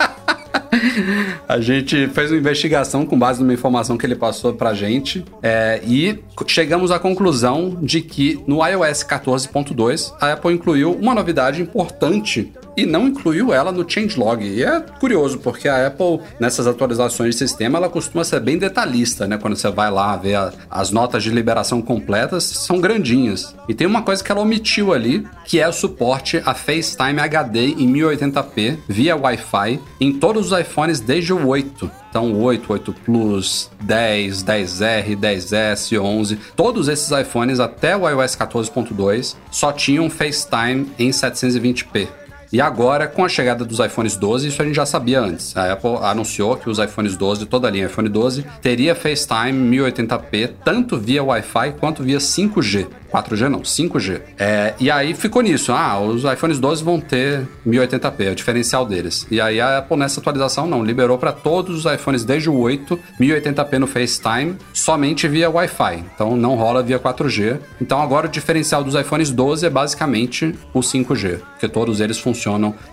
[1.49, 5.80] A gente fez uma investigação com base numa informação que ele passou pra gente é,
[5.86, 12.53] e chegamos à conclusão de que no iOS 14.2 a Apple incluiu uma novidade importante
[12.74, 14.43] e não incluiu ela no changelog.
[14.43, 19.26] E é curioso, porque a Apple, nessas atualizações de sistema, ela costuma ser bem detalhista,
[19.26, 19.36] né?
[19.36, 23.55] Quando você vai lá ver a- as notas de liberação completas, são grandinhas.
[23.68, 27.74] E tem uma coisa que ela omitiu ali, que é o suporte a FaceTime HD
[27.78, 31.91] em 1080p via Wi-Fi em todos os iPhones desde o 8.
[32.11, 39.37] Então, 8, 8 Plus, 10, 10R, 10S, 11, todos esses iPhones até o iOS 14.2
[39.51, 42.21] só tinham FaceTime em 720p.
[42.53, 45.57] E agora, com a chegada dos iPhones 12, isso a gente já sabia antes.
[45.57, 50.50] A Apple anunciou que os iPhones 12, toda a linha iPhone 12, teria FaceTime 1080p,
[50.62, 52.88] tanto via Wi-Fi quanto via 5G.
[53.11, 54.20] 4G não, 5G.
[54.38, 55.70] É, e aí ficou nisso.
[55.72, 59.26] Ah, os iPhones 12 vão ter 1080p, é o diferencial deles.
[59.30, 62.98] E aí a Apple nessa atualização não, liberou para todos os iPhones desde o 8,
[63.20, 66.05] 1080p no FaceTime, somente via Wi-Fi.
[66.14, 67.59] Então não rola via 4G.
[67.80, 72.41] Então agora o diferencial dos iPhones 12 é basicamente o 5G, porque todos eles funcionam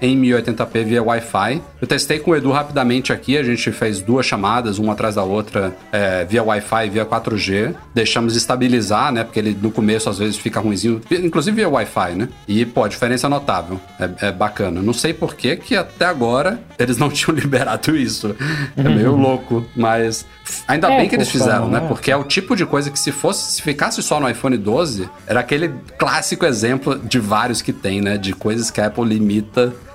[0.02, 1.62] em 1080p via Wi-Fi.
[1.82, 5.24] Eu testei com o Edu rapidamente aqui, a gente fez duas chamadas, uma atrás da
[5.24, 7.74] outra, é, via Wi-Fi via 4G.
[7.94, 9.24] Deixamos estabilizar, né?
[9.24, 12.30] Porque ele no começo às vezes fica ruimzinho, inclusive via Wi-Fi, né?
[12.48, 13.80] E, pô, a diferença é notável.
[14.00, 14.82] É, é bacana.
[14.82, 18.36] Não sei por que que até agora eles não tinham liberado isso.
[18.76, 20.26] É meio louco, mas
[20.68, 21.82] ainda É, bem que eles fizeram, né?
[21.84, 21.88] é.
[21.88, 25.10] Porque é o tipo de coisa que se fosse, se ficasse só no iPhone 12,
[25.28, 28.18] era aquele clássico exemplo de vários que tem, né?
[28.18, 29.39] De coisas que a Apple limita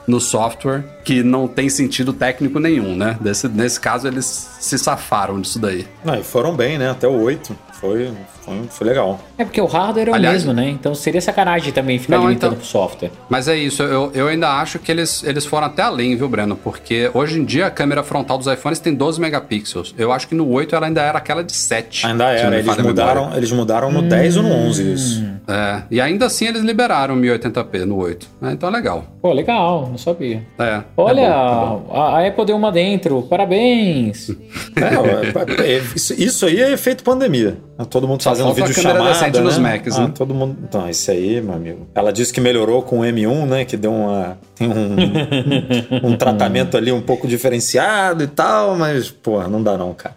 [0.06, 3.16] no software que não tem sentido técnico nenhum, né?
[3.20, 4.24] Desse, nesse caso, eles
[4.60, 5.86] se safaram disso daí.
[6.04, 6.90] Não, e foram bem, né?
[6.90, 7.56] Até o 8.
[7.80, 8.10] Foi,
[8.44, 9.20] foi, foi legal.
[9.36, 10.68] É porque o hardware é o Aliás- mesmo, né?
[10.70, 13.10] Então seria sacanagem também ficar Não, limitando então- pro software.
[13.28, 16.56] Mas é isso, eu, eu ainda acho que eles, eles foram até além, viu, Breno?
[16.56, 19.94] Porque hoje em dia a câmera frontal dos iPhones tem 12 megapixels.
[19.98, 22.06] Eu acho que no 8 ela ainda era aquela de 7.
[22.06, 22.58] Ainda era.
[22.58, 25.24] Eles mudaram, eles mudaram no 10 ou no 11 isso.
[25.46, 28.26] É, e ainda assim eles liberaram 1080p no 8.
[28.42, 29.04] É, então é legal.
[29.20, 30.42] Pô, legal, não sabia.
[30.58, 31.90] É, Olha, é bom, é bom.
[31.92, 34.30] a, a Apple deu uma dentro, parabéns.
[34.76, 37.56] É, é, é, isso, isso aí é efeito pandemia.
[37.76, 39.44] Ah, Todo mundo Só fazendo vídeo chamada, decente né?
[39.44, 40.12] nos Macs, ah, né?
[40.14, 40.56] todo mundo.
[40.62, 41.88] Então, isso aí, meu amigo.
[41.94, 43.64] Ela disse que melhorou com o M1, né?
[43.64, 44.96] Que deu uma tem um,
[46.08, 50.14] um tratamento ali um pouco diferenciado e tal, mas pô, não dá não, cara.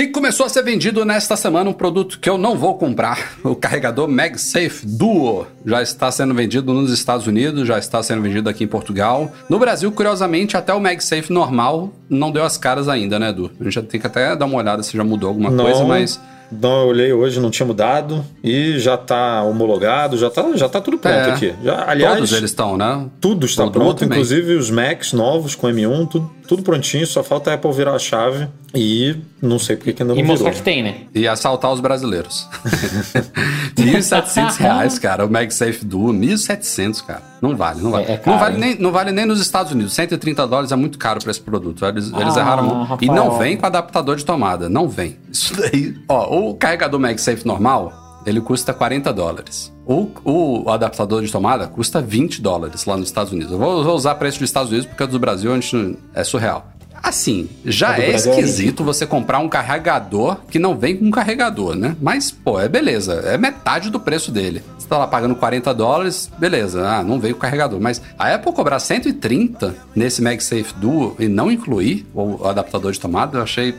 [0.00, 3.32] E começou a ser vendido nesta semana um produto que eu não vou comprar.
[3.42, 8.48] O carregador MagSafe Duo já está sendo vendido nos Estados Unidos, já está sendo vendido
[8.48, 9.32] aqui em Portugal.
[9.50, 13.50] No Brasil, curiosamente, até o MagSafe normal não deu as caras ainda, né, Edu?
[13.60, 15.64] A gente já tem que até dar uma olhada se já mudou alguma Não.
[15.64, 16.20] coisa, mas
[16.50, 20.80] Não, eu olhei hoje, não tinha mudado e já tá homologado, já tá, já tá
[20.80, 21.32] tudo pronto É.
[21.32, 21.54] aqui.
[21.62, 23.04] Já, aliás, todos eles estão, né?
[23.20, 24.16] tudo está O Duo pronto, também.
[24.16, 27.98] inclusive os Macs novos com M1, tudo, tudo prontinho, só falta a Apple virar a
[27.98, 30.58] chave e não sei porque que ainda não E mostrar virou.
[30.58, 31.02] que tem, né?
[31.14, 32.46] E assaltar os brasileiros.
[33.76, 35.24] 1.700 reais, cara.
[35.24, 37.22] O MagSafe Duo, 1.700, cara.
[37.40, 38.04] Não vale, não vale.
[38.06, 38.60] É- é caro, não, vale hein?
[38.60, 39.94] nem, não vale nem nos Estados Unidos.
[39.94, 41.84] 130 dólares é muito caro pra esse produto.
[41.84, 42.86] Eles, eles Ah, erraram.
[42.86, 43.04] muito.
[43.04, 44.68] E não vem com adaptador de tomada.
[44.68, 45.16] Não vem.
[45.32, 45.94] Isso daí.
[46.08, 47.92] Ó, o carregador MagSafe normal,
[48.26, 49.72] ele custa 40 dólares.
[49.86, 53.52] O, o adaptador de tomada custa 20 dólares lá nos Estados Unidos.
[53.52, 56.70] Eu vou, vou usar preço dos Estados Unidos porque do Brasil a gente, é surreal.
[57.02, 61.74] Assim, já do é é esquisito você comprar um carregador que não vem com carregador,
[61.74, 61.96] né?
[62.00, 63.14] Mas, pô, é beleza.
[63.24, 64.62] É metade do preço dele.
[64.78, 66.86] Você tá lá pagando 40 dólares, beleza.
[66.86, 67.80] Ah, não veio com carregador.
[67.80, 73.38] Mas a Apple cobrar 130 nesse MagSafe Duo e não incluir o adaptador de tomada,
[73.38, 73.74] eu achei.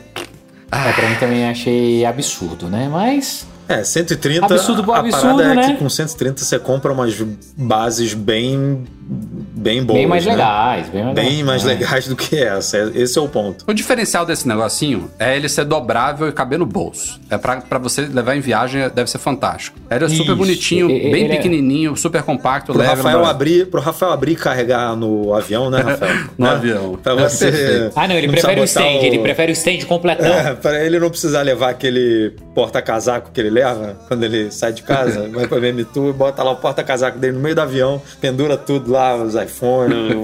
[0.72, 2.88] É, pra mim também achei absurdo, né?
[2.88, 3.46] Mas.
[3.68, 4.46] É, 130.
[4.46, 5.72] Absurdo a absurdo, parada é né?
[5.72, 7.14] que com 130 você compra umas
[7.56, 8.84] bases bem.
[9.60, 9.98] Bem boas.
[9.98, 10.32] bem mais né?
[10.32, 11.68] legais, bem mais, Bem mais é.
[11.68, 12.90] legais do que essa.
[12.94, 13.64] Esse é o ponto.
[13.68, 17.20] O diferencial desse negocinho é ele ser dobrável e caber no bolso.
[17.28, 19.78] É pra, pra você levar em viagem, deve ser fantástico.
[19.90, 20.36] Ele é super Isso.
[20.36, 22.94] bonitinho, E- bem ele é- pequenininho, super compacto, Pro leve.
[22.96, 26.16] Rafael, abrir, pro Rafael abrir e carregar no avião, né, Rafael?
[26.38, 26.52] No Né?
[26.52, 26.98] avião.
[27.02, 27.90] Pra É você.
[27.94, 30.26] Ah, não, ele precisa prefere o stand, ele prefere o stand completão.
[30.32, 34.82] É, pra ele não precisar levar aquele porta-casaco que ele leva quando ele sai de
[34.82, 38.56] casa, vai pra BM Tour, bota lá o porta-casaco dele no meio do avião, pendura
[38.56, 40.14] tudo lá, os iPhones,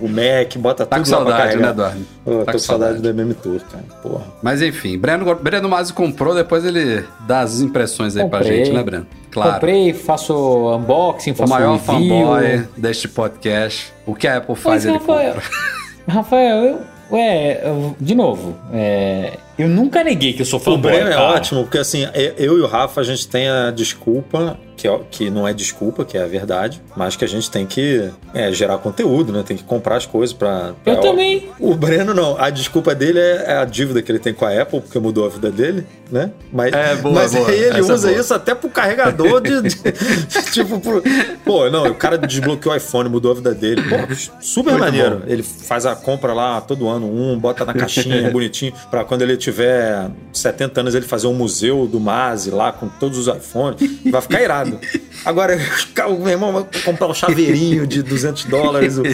[0.00, 2.00] o, o Mac, bota Tá tudo com lá pra saudade, né, Eduardo?
[2.24, 3.84] Tá tô com saudade do MM Tour, cara.
[4.02, 4.24] Porra.
[4.42, 8.64] Mas enfim, Breno, Breno Masi comprou, depois ele dá as impressões aí pra Comprei.
[8.64, 9.06] gente, né, Breno?
[9.30, 9.54] Claro.
[9.54, 10.34] Comprei, faço
[10.76, 11.84] unboxing, O faço maior review.
[12.26, 13.92] fanboy deste podcast.
[14.06, 15.48] O que a Apple faz, Mas, ele Rafael, compra.
[16.08, 16.78] Rafael, eu,
[17.10, 17.60] ué,
[18.00, 20.92] de novo, é, eu nunca neguei que eu sou O fanboy.
[20.92, 21.30] Breno é cara.
[21.34, 25.00] ótimo, porque assim, eu- eu e o Rafa, a gente tem a desculpa, que, é-
[25.10, 28.52] que não é desculpa, que é a verdade, mas que a gente tem que é,
[28.52, 29.42] gerar conteúdo, né?
[29.46, 30.72] Tem que comprar as coisas pra.
[30.84, 31.48] pra- Eu também.
[31.58, 32.36] O Breno não.
[32.38, 35.24] A desculpa dele é é a dívida que ele tem com a Apple, porque mudou
[35.24, 36.30] a vida dele, né?
[36.52, 37.48] Mas, É, boa, mas boa.
[37.48, 38.20] aí ele Essa é usa boa.
[38.20, 39.62] isso até pro carregador de.
[39.62, 39.70] de-
[40.52, 41.02] tipo, pro...
[41.44, 43.82] pô, não, o cara desbloqueou o iPhone, mudou a vida dele.
[43.82, 45.16] Pô, super Muito maneiro.
[45.20, 45.22] bom.
[45.26, 49.36] Ele faz a compra lá todo ano, um, bota na caixinha bonitinho, pra quando ele
[49.50, 53.80] tiver 70 anos ele fazer um museu do Mazi lá com todos os iPhones.
[54.10, 54.78] Vai ficar irado.
[55.24, 55.56] Agora,
[56.08, 59.04] o meu irmão vai comprar um chaveirinho de 200 dólares, um,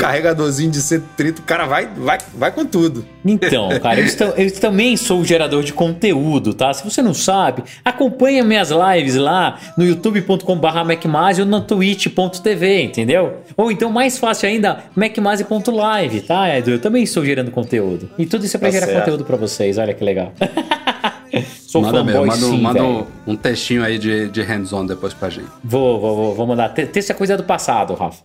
[0.00, 3.04] carregadorzinho de 130, o cara vai, vai, vai com tudo.
[3.24, 4.00] Então, cara,
[4.36, 6.72] eu, também sou gerador de conteúdo, tá?
[6.72, 13.38] Se você não sabe, acompanha minhas lives lá no youtube.com.br macmase ou na twitch.tv, entendeu?
[13.56, 16.72] Ou então, mais fácil ainda, macmase.live, tá, Edu?
[16.72, 18.10] Eu também estou gerando conteúdo.
[18.18, 18.98] E tudo isso é pra Tá gerar certo.
[19.00, 19.36] conteúdo pra
[19.72, 20.32] vocês, olha que legal.
[21.68, 23.06] sou Manda fanboy manda, um- sim, manda velho.
[23.26, 25.48] um textinho aí de, de hands-on depois pra gente.
[25.62, 26.70] Vou, vou, vou, vou mandar.
[26.70, 28.22] Te- Texto é coisa do passado, Rafa.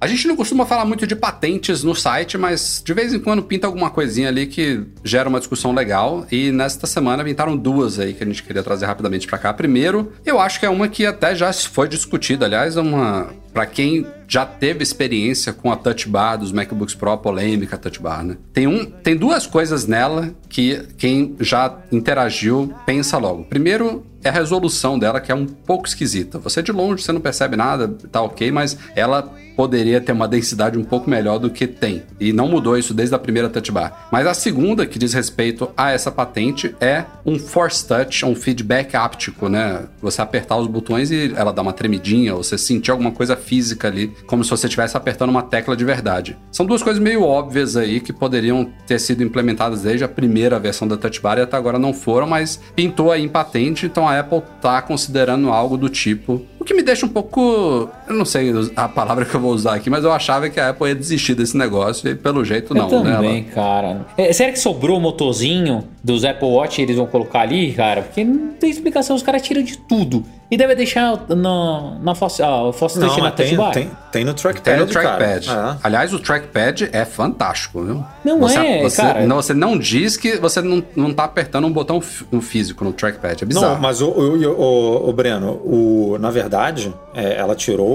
[0.00, 3.42] A gente não costuma falar muito de patentes no site, mas de vez em quando
[3.42, 6.24] pinta alguma coisinha ali que gera uma discussão legal.
[6.30, 9.52] E nesta semana pintaram duas aí que a gente queria trazer rapidamente pra cá.
[9.52, 13.66] Primeiro, eu acho que é uma que até já foi discutida, aliás, é uma para
[13.66, 18.36] quem já teve experiência com a Touch Bar dos MacBooks Pro, polêmica Touch Bar, né?
[18.52, 23.44] Tem um, tem duas coisas nela que quem já interagiu pensa logo.
[23.44, 26.38] Primeiro, é a resolução dela que é um pouco esquisita.
[26.38, 30.78] Você de longe você não percebe nada, tá ok, mas ela poderia ter uma densidade
[30.78, 32.04] um pouco melhor do que tem.
[32.20, 34.06] E não mudou isso desde a primeira Touch Bar.
[34.08, 38.94] Mas a segunda, que diz respeito a essa patente, é um Force Touch, um feedback
[38.94, 39.86] áptico, né?
[40.00, 43.88] Você apertar os botões e ela dá uma tremidinha, ou você sentir alguma coisa física
[43.88, 46.38] ali, como se você estivesse apertando uma tecla de verdade.
[46.52, 50.86] São duas coisas meio óbvias aí que poderiam ter sido implementadas desde a primeira versão
[50.86, 54.20] da Touch Bar e até agora não foram, mas pintou aí em patente, então a
[54.20, 56.46] Apple tá considerando algo do tipo.
[56.68, 57.88] Que me deixa um pouco.
[58.06, 60.68] Eu não sei a palavra que eu vou usar aqui, mas eu achava que a
[60.68, 63.14] Apple ia desistir desse negócio e pelo jeito não, eu né?
[63.14, 64.04] também, cara.
[64.18, 68.02] É, será que sobrou o motorzinho dos Apple Watch e eles vão colocar ali, cara?
[68.02, 70.22] Porque não tem explicação, os caras tiram de tudo.
[70.50, 73.70] E deve deixar na, na Foss, ah, Não, na tem, Touch Bar.
[73.72, 75.16] tem, tem no trackpad, Tem no cara.
[75.18, 75.50] trackpad.
[75.50, 75.76] É.
[75.82, 78.02] Aliás, o trackpad é fantástico, viu?
[78.24, 79.26] Não você, é, você, cara.
[79.26, 82.00] Não, você não diz que você não, não tá apertando um botão
[82.32, 83.42] um físico no trackpad.
[83.44, 83.74] É bizarro.
[83.74, 87.86] Não, mas o, o, o- o Breno, o, na verdade, é, ela tirou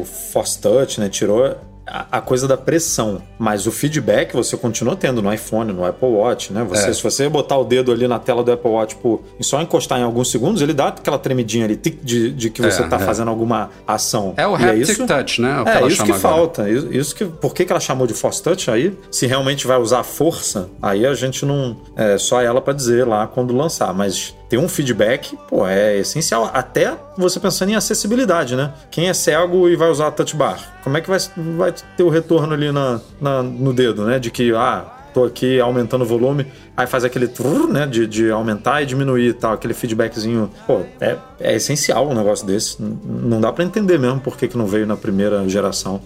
[0.00, 1.08] o Force Touch, né?
[1.10, 1.54] Tirou
[1.90, 3.20] a, a coisa da pressão.
[3.38, 6.64] Mas o feedback você continua tendo no iPhone, no Apple Watch, né?
[6.64, 6.92] Você, É.
[6.92, 8.96] Se você botar o dedo ali na tela do Apple Watch
[9.38, 12.82] e só encostar em alguns segundos, ele dá aquela tremidinha ali de, de que você
[12.82, 13.00] É, tá é.
[13.00, 14.34] fazendo alguma ação.
[14.36, 15.60] É o E haptic touch, né?
[15.60, 16.18] O que é, isso que agora.
[16.20, 16.70] falta.
[16.70, 18.96] Isso, isso que, por que, que ela chamou de Force Touch aí?
[19.10, 21.76] Se realmente vai usar força, aí a gente não.
[21.96, 23.92] É só ela pra dizer lá quando lançar.
[23.94, 26.50] Mas ter um feedback, pô, é essencial.
[26.52, 28.72] Até você pensando em acessibilidade, né?
[28.90, 31.18] Quem é cego e vai usar a touch bar, como é que vai,
[31.56, 34.18] vai ter o retorno ali na, na- no dedo, né?
[34.18, 34.84] De que, ah,
[35.14, 36.46] tô aqui aumentando o volume,
[36.76, 37.86] aí faz aquele trrr, né?
[37.86, 40.50] De, de aumentar e diminuir tal, aquele feedbackzinho.
[40.66, 42.76] Pô, é, é essencial um negócio desse.
[42.82, 46.00] Não dá pra entender mesmo por que, que não veio na primeira geração.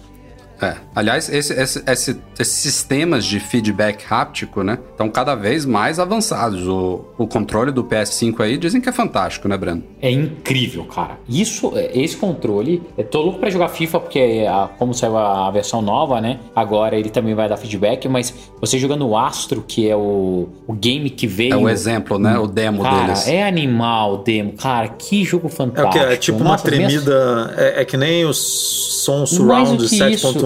[0.61, 0.75] É.
[0.95, 6.67] Aliás, esse, esse, esse- esses sistemas de feedback háptico, né, estão cada vez mais avançados.
[6.67, 9.83] O, o controle do PS5 aí dizem que é fantástico, né, Breno?
[10.01, 11.17] É incrível, cara.
[11.27, 15.47] Isso, é, esse controle, eu tô louco pra jogar FIFA porque a- como saiu a,
[15.47, 16.39] a versão nova, né?
[16.55, 20.73] Agora ele também vai dar feedback, mas você jogando o Astro, que é o, o
[20.73, 21.53] game que veio.
[21.53, 22.37] É o exemplo, né?
[22.39, 23.27] O demo Cara, deles.
[23.27, 24.53] é animal o demo.
[24.53, 26.05] Cara, que jogo É o fantástico.
[26.05, 26.13] que?
[26.13, 27.53] É tipo uma Nossa, minhas- tremida.
[27.57, 29.95] É, é que nem o som surround do que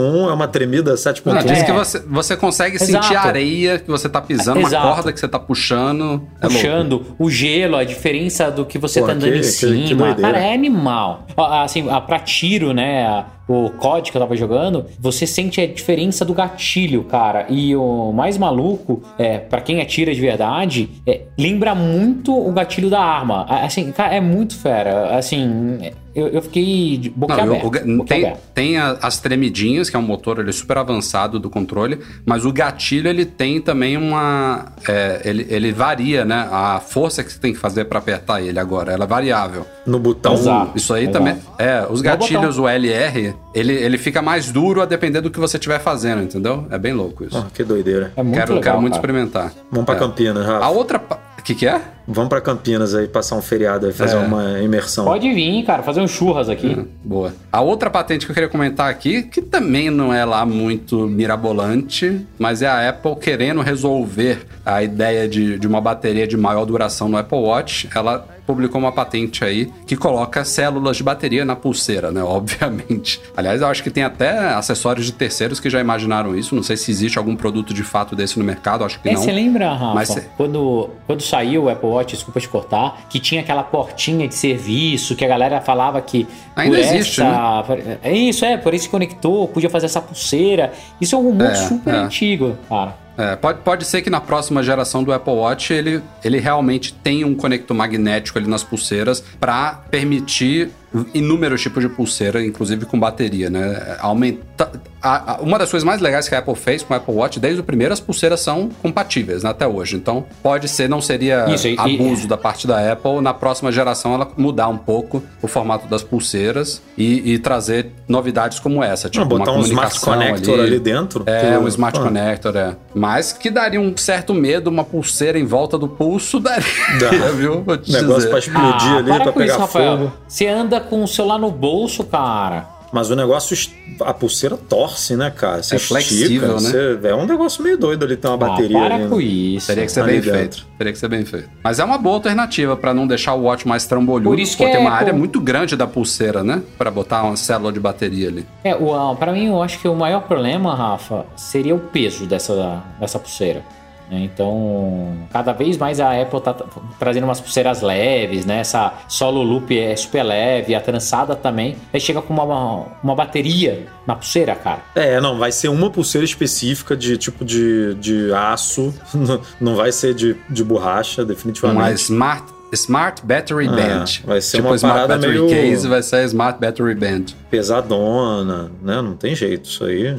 [0.10, 1.34] 7.1, é uma tremida 7.1.
[1.34, 1.64] Não, diz É.
[1.64, 2.92] que você, você consegue Exato.
[3.06, 4.88] sentir a areia que você tá pisando, uma Exato.
[4.88, 6.22] corda que você tá puxando.
[6.42, 9.48] É puxando o gelo, a diferença do que você Pô, tá andando que- em que-
[9.48, 10.06] que cima.
[10.06, 10.22] doideira.
[10.22, 11.26] Cara, é animal.
[11.38, 13.26] Assim, a- pra tiro, né?
[13.50, 17.48] O COD que eu tava jogando, você sente a diferença do gatilho, cara.
[17.50, 22.90] E o mais maluco, é, para quem atira de verdade, é, lembra muito o gatilho
[22.92, 23.46] da arma.
[23.50, 25.18] Assim, cara, é muito fera.
[25.18, 25.80] Assim,
[26.14, 27.68] eu, eu fiquei boca Não, aberta.
[27.88, 32.00] o- tem, tem a- as tremidinhas, que é um motor ele, super avançado do controle,
[32.26, 34.68] mas o gatilho ele tem também uma.
[34.88, 36.48] é, ele, ele varia, né?
[36.52, 39.66] A força que você tem que fazer pra apertar ele agora, ela é variável.
[39.88, 40.34] No botão.
[40.34, 40.72] Exato.
[40.78, 41.18] Isso aí Exato.
[41.18, 41.36] também.
[41.58, 45.58] É, os gatilhos, o LR, ele, ele fica mais duro a depender do que você
[45.58, 46.68] estiver fazendo, entendeu?
[46.70, 47.38] É bem louco isso.
[47.38, 48.12] Ah, que doideira.
[48.16, 49.02] É muito quero, legal, quero muito cara.
[49.02, 49.52] experimentar.
[49.72, 50.00] Vamos pra É.
[50.00, 50.66] Campinas, Rafa.
[50.66, 51.02] A outra.
[51.38, 51.82] O que, que é?
[52.06, 54.20] Vamos pra Campinas aí, passar um feriado aí, fazer É.
[54.20, 55.06] uma imersão.
[55.06, 56.86] Pode vir, cara, fazer um churras aqui.
[57.04, 57.34] Boa.
[57.52, 62.26] A outra patente que eu queria comentar aqui, que também não é lá muito mirabolante,
[62.38, 67.08] mas é a Apple querendo resolver a ideia de, de uma bateria de maior duração
[67.10, 67.90] no Apple Watch.
[67.96, 72.22] Ela publicou uma patente aí que coloca células de bateria na pulseira, né?
[72.26, 73.22] Obviamente.
[73.38, 76.56] Aliás, eu acho que tem até acessórios de terceiros que já imaginaram isso.
[76.56, 79.22] Não sei se existe algum produto de fato desse no mercado, acho que É, não.
[79.22, 83.20] você lembra, Rafa, Mas cê- quando, quando saiu o Apple Watch, desculpa te cortar, que
[83.20, 87.64] tinha aquela portinha de serviço que a galera falava que Ainda existe, essa,
[88.02, 90.74] É isso, é, por isso se conectou, podia fazer essa pulseira.
[91.00, 91.98] Isso é um rumor É, super é.
[91.98, 92.96] antigo, cara.
[93.20, 97.28] É, pode, pode ser que na próxima geração do Apple Watch ele, ele realmente tenha
[97.28, 100.70] um conector magnético ali nas pulseiras para permitir
[101.14, 103.98] inúmeros tipos de pulseira, inclusive com bateria, né?
[104.00, 107.14] Aumenta, a- a- uma das coisas mais legais que a Apple fez com o Apple
[107.14, 109.96] Watch, desde o primeiro, as pulseiras são compatíveis né, até hoje.
[109.96, 114.14] Então, pode ser, não seria Isso, e- abuso da parte da Apple na próxima geração
[114.14, 119.24] ela mudar um pouco o formato das pulseiras e, e trazer novidades como essa, tipo
[119.24, 121.24] Não, botar uma um smart connector ali, dentro.
[121.26, 122.76] é, que- um smart Pô, connector, é.
[122.94, 126.66] Mas que daria um certo medo, uma pulseira em volta do pulso daria,
[127.00, 127.10] Dá.
[127.32, 127.64] viu?
[127.64, 128.30] Vou te Negócio dizer.
[128.30, 129.98] pra explodir ali, Ah, para pra com pegar isso, Rafael.
[129.98, 130.12] fogo.
[130.28, 132.68] Você anda com o celular no bolso, cara.
[132.92, 133.56] Mas o negócio,
[134.02, 135.62] a pulseira torce, né, cara?
[135.62, 136.98] Você É flexível, estica, né?
[137.00, 139.04] você- é um negócio meio doido ali, ter uma bateria ah, para ali.
[139.04, 139.10] né?
[139.10, 139.68] com isso.
[139.68, 140.36] Teria que ser Tá bem ligado.
[140.38, 140.68] feito.
[140.78, 141.50] Teria que ser bem feito.
[141.64, 144.30] Mas é uma boa alternativa pra não deixar o watch mais trambolhudo.
[144.30, 146.62] Por isso que tem é uma área com- muito grande da pulseira, né?
[146.78, 148.46] Pra botar uma célula de bateria ali.
[148.64, 152.26] É, o, ah, pra mim, eu acho que o maior problema, Rafa, seria o peso
[152.26, 153.64] dessa, dessa pulseira.
[154.10, 154.20] Né?
[154.22, 158.60] Então, cada vez mais a Apple tá tra- trazendo umas pulseiras leves, né?
[158.60, 161.76] Essa solo loop é super leve, a trançada também.
[161.94, 164.80] Aí chega com uma, uma bateria na pulseira, cara.
[164.96, 168.94] É, não, vai ser uma pulseira específica de tipo de, de aço,
[169.62, 171.80] não- vai ser de, de borracha, definitivamente.
[171.82, 172.44] Uma Smart,
[172.74, 174.06] smart Battery Ah, Band.
[174.26, 177.26] vai ser tipo uma Smart parada Battery meio- Case vai ser a Smart Battery Band.
[177.50, 179.02] pesadona, né?
[179.02, 180.16] Não tem jeito isso aí.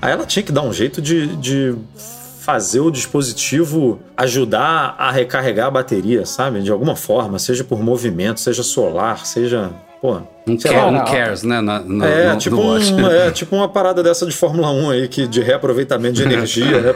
[0.00, 1.74] Aí ela tinha que dar um jeito de, de
[2.42, 6.60] fazer o dispositivo ajudar a recarregar a bateria, sabe?
[6.60, 9.70] De alguma forma, seja por movimento, seja solar, seja.
[10.00, 11.60] Pô, Um, sei care, lá, um cares, né?
[11.60, 15.28] na- é, no- tipo um, é tipo uma parada dessa de Fórmula 1 aí, que,
[15.28, 16.92] de reaproveitamento de energia, né?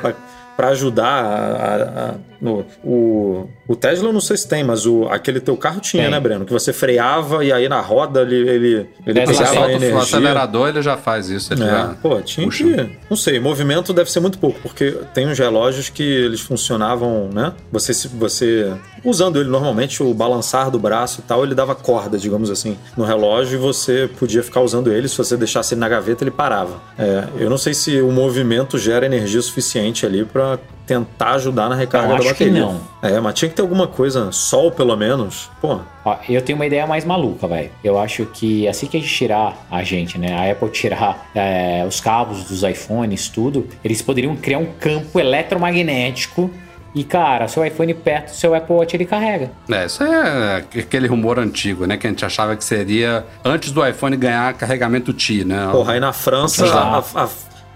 [0.56, 4.84] Pra, pra ajudar a, a- no- o, o Tesla eu não sei se tem, mas
[4.86, 6.12] o, aquele teu carro tinha, Tem.
[6.12, 6.44] né, Breno?
[6.44, 9.98] Que você freava e aí na roda ele, ele, ele Você pegava energia.
[9.98, 11.52] acelerador, ele já faz isso.
[11.54, 11.94] Ele É, já...
[12.02, 12.64] pô, tinha puxa.
[12.64, 12.90] que.
[13.08, 17.52] Não sei, movimento deve ser muito pouco, porque tem uns relógios que eles funcionavam, né?
[17.72, 18.70] Você, se- você
[19.06, 23.04] usando ele normalmente, o balançar do braço e tal, ele dava corda, digamos assim, no
[23.04, 25.08] relógio e você podia ficar usando ele.
[25.08, 26.80] Se você deixasse ele na gaveta, ele parava.
[26.98, 31.74] É, eu não sei se o movimento gera energia suficiente ali pra tentar ajudar na
[31.74, 32.60] recarga Eu da bateria.
[32.60, 32.80] não.
[33.02, 35.50] É, mas tinha que ter alguma coisa, sol pelo menos.
[35.60, 37.70] Pô, Ó, eu tenho uma ideia mais maluca, velho.
[37.82, 40.32] Eu acho que assim que a gente tirar a gente, né?
[40.34, 46.50] A Apple tirar é, os cabos dos iPhones, tudo, eles poderiam criar um campo eletromagnético.
[46.98, 49.50] E, cara, seu iPhone perto do seu Apple Watch ele carrega.
[49.70, 51.98] É, isso é aquele rumor antigo, né?
[51.98, 55.68] Que a gente achava que seria antes do iPhone ganhar carregamento Ti, né?
[55.70, 57.28] porra, aí na França, a- a-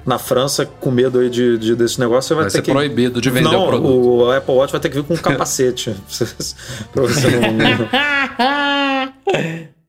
[0.07, 2.73] na França, com medo aí de, de- desse negócio, você vai, Vai ter ser que.
[2.73, 4.09] proibido de vender não, o produto.
[4.09, 5.95] o Apple Watch vai ter que vir com um capacete.
[6.91, 7.89] pra você não.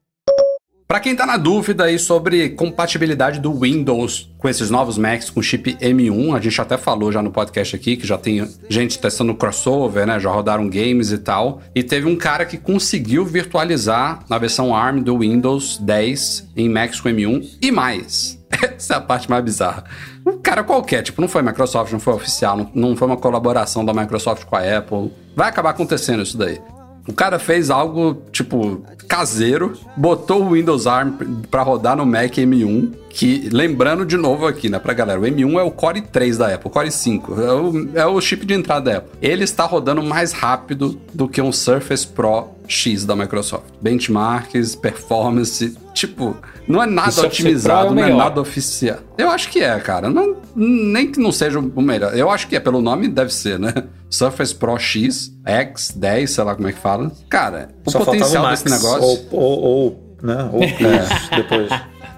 [0.92, 5.42] Pra quem tá na dúvida aí sobre compatibilidade do Windows com esses novos Macs com
[5.42, 9.34] chip M1, a gente até falou já no podcast aqui que já tem gente testando
[9.34, 10.20] crossover, né?
[10.20, 11.62] Já rodaram games e tal.
[11.74, 17.00] E teve um cara que conseguiu virtualizar na versão ARM do Windows 10 em Macs
[17.00, 18.38] com M1 e mais.
[18.62, 19.86] Essa é a parte mais bizarra.
[20.28, 23.86] Um cara qualquer, tipo, não foi Microsoft, não foi oficial, não, não foi uma colaboração
[23.86, 25.10] da Microsoft com a Apple.
[25.38, 26.60] Vai acabar acontecendo isso daí.
[27.08, 31.14] O cara fez algo, tipo, caseiro, botou o Windows ARM
[31.50, 35.60] pra rodar no Mac M1, que, lembrando de novo aqui, né, pra galera, o M1
[35.60, 38.92] é o Core 3 da Apple, Core 5, é o, é o chip de entrada
[38.92, 39.12] da Apple.
[39.22, 43.66] Ele está rodando mais rápido do que um Surface Pro X da Microsoft.
[43.82, 46.36] Benchmarks, performance, tipo,
[46.68, 48.98] não é nada otimizado, é o não é nada oficial.
[49.18, 50.10] Eu acho que é, cara.
[50.10, 52.18] Não- nem que não seja o melhor.
[52.18, 53.74] Eu acho que é, pelo nome deve ser, né?
[54.10, 57.12] Surface Pro X, X, 10, sei lá como é que fala.
[57.30, 59.02] Cara, o Só potencial o desse negócio.
[59.04, 60.50] Ou, ou, ou, né?
[60.52, 61.70] Ou Plus depois.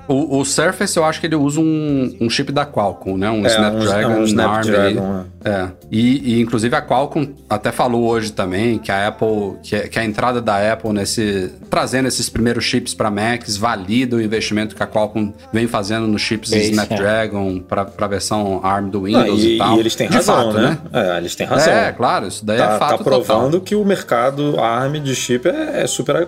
[0.07, 3.29] O, o Surface, eu acho que ele usa um, um chip da Qualcomm, né?
[3.29, 5.23] Um É, Snapdragon, um, é um ARM Snapdragon.
[5.43, 5.51] aí.
[5.51, 5.67] É.
[5.91, 10.03] E, e, inclusive a Qualcomm até falou hoje também que a Apple, que, que a
[10.05, 14.87] entrada da Apple nesse trazendo esses primeiros chips para Macs valida o investimento que a
[14.87, 19.55] Qualcomm vem fazendo nos chips É isso, Snapdragon para a versão ARM do Windows e,
[19.55, 19.77] e, tal.
[19.77, 20.77] e eles têm De razão, fato, né?
[20.91, 21.73] É, eles têm razão.
[21.73, 23.61] É, claro, isso daí tá, é fato tá provando total.
[23.61, 26.27] que o mercado ARM de chip é, é super.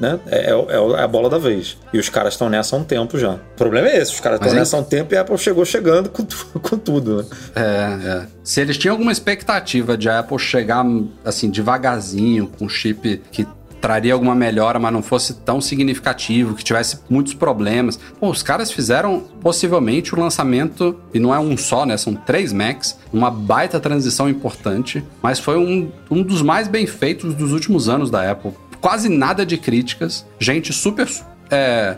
[0.00, 0.18] Né?
[0.26, 1.76] É, é- é a bola da vez.
[1.92, 3.32] E os caras estão nessa há um tempo já.
[3.34, 5.64] O problema é esse: os caras estão nessa há um tempo e a Apple chegou
[5.64, 6.24] chegando com,
[6.60, 7.18] com tudo.
[7.18, 7.24] Né?
[7.54, 8.26] É, é.
[8.42, 10.84] Se eles tinham alguma expectativa de a Apple chegar
[11.24, 13.46] assim devagarzinho com um chip que
[13.80, 17.98] traria alguma melhora, mas não fosse tão significativo, que tivesse muitos problemas.
[18.18, 21.96] Pô, os caras fizeram possivelmente o lançamento, e não é um só, né?
[21.96, 27.34] São três Macs, uma baita transição importante, mas foi um, um dos mais bem feitos
[27.34, 28.52] dos últimos anos da Apple.
[28.80, 31.08] Quase nada de críticas, gente super.
[31.50, 31.96] é,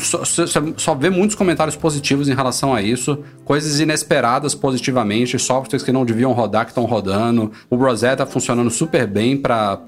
[0.00, 0.22] só-
[0.76, 6.04] só vê muitos comentários positivos em relação a isso, coisas inesperadas positivamente, softwares que não
[6.04, 7.50] deviam rodar que estão rodando.
[7.70, 9.78] O Rosetta funcionando super bem para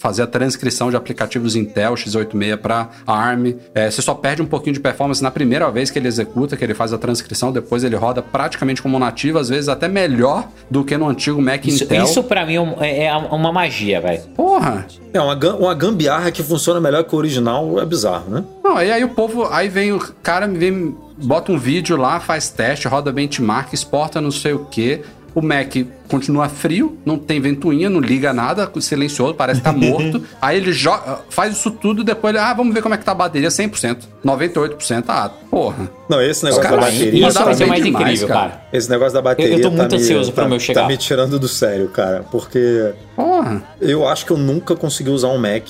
[0.00, 3.54] fazer a transcrição de aplicativos Intel x86 para ARM.
[3.74, 6.64] É, você só perde um pouquinho de performance na primeira vez que ele executa, que
[6.64, 10.82] ele faz a transcrição, depois ele roda praticamente como nativo, às vezes até melhor do
[10.82, 12.04] que no antigo Mac Isso, Intel.
[12.04, 14.22] isso pra mim é é, é uma magia, velho.
[14.34, 14.86] Porra!
[15.12, 18.44] É, uma, uma gambiarra que funciona melhor que o original é bizarro, né?
[18.64, 22.48] Não, e aí o povo, aí vem o cara, vem, bota um vídeo lá, faz
[22.48, 25.02] teste, roda benchmark, exporta não sei o que.
[25.34, 25.74] O Mac
[26.08, 30.22] continua frio, não tem ventoinha, não liga nada, silencioso, parece que tá morto.
[30.42, 33.12] aí ele joga, faz isso tudo, depois ele, ah, vamos ver como é que tá
[33.12, 35.88] a bateria, 100%, 98%, ah, porra.
[36.08, 37.28] Não, esse negócio caras- da bateria.
[37.28, 38.50] Isso vai ser bem mais demais, incrível, cara.
[38.50, 38.62] cara.
[38.72, 39.52] Esse negócio da bateria.
[39.52, 40.82] Eu- eu tô muito tá me- ansioso pro tá- meu chegar.
[40.82, 42.24] Tá me tirando do sério, cara.
[42.30, 43.62] Porque Porra.
[43.80, 45.68] eu acho que eu nunca consegui usar um Mac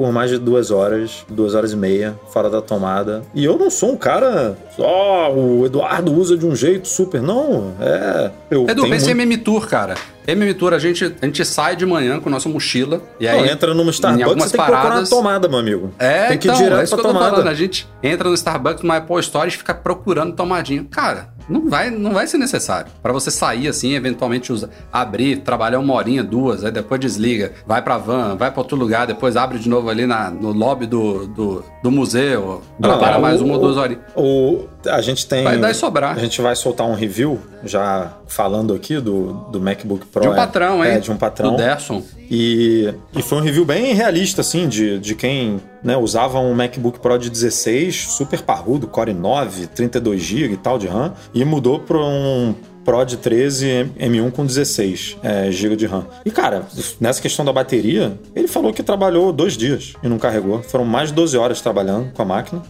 [0.00, 3.22] por mais de duas horas, duas horas e meia, fora da tomada.
[3.34, 4.56] E eu não sou um cara.
[4.78, 7.20] Ó, o Eduardo usa de um jeito super.
[7.20, 8.30] Não, é.
[8.50, 9.28] Eu Edu, pensa em muito...
[9.30, 9.96] MM Tour, cara.
[10.26, 13.50] MM Tour, a gente, a gente sai de manhã com nossa mochila e Não, aí
[13.50, 15.92] entra numa em Starbucks, você tem que procurar paradas- na tomada, meu amigo.
[15.98, 17.36] É, tem que ir então, direto é isso pra que eu tô tomada.
[17.36, 17.48] falando.
[17.48, 20.86] A gente entra no Starbucks, numa Apple Store e fica procurando tomadinha.
[20.90, 22.90] Cara, não vai, não vai ser necessário.
[23.02, 27.82] Pra você sair assim, eventualmente usar, abrir, trabalhar uma horinha, duas, aí depois desliga, vai
[27.82, 31.26] pra van, vai pra outro lugar, depois abre de novo ali na, no lobby do,
[31.26, 34.02] do, do museu, trabalha Ah, mais o- uma ou duas horinhas.
[34.16, 35.44] O, a gente tem.
[35.44, 36.16] Vai dar e sobrar.
[36.16, 40.22] A gente vai soltar um review, já falando aqui do, do MacBook Pro.
[40.22, 40.92] De um é- patrão, hein?
[40.92, 41.50] É, de um patrão.
[41.50, 42.02] Do Derson.
[42.30, 46.98] E, e foi um review bem realista, assim, de, de quem né, usava um MacBook
[47.00, 51.98] Pro de 16, super parrudo, Core 9, 32GB e tal de RAM, e mudou para
[51.98, 56.06] um Pro de 13 M1 com 16 é, GB de RAM.
[56.24, 56.62] E, cara,
[56.98, 60.62] nessa questão da bateria, ele falou que trabalhou dois dias e não carregou.
[60.62, 62.62] Foram mais de 12 horas trabalhando com a máquina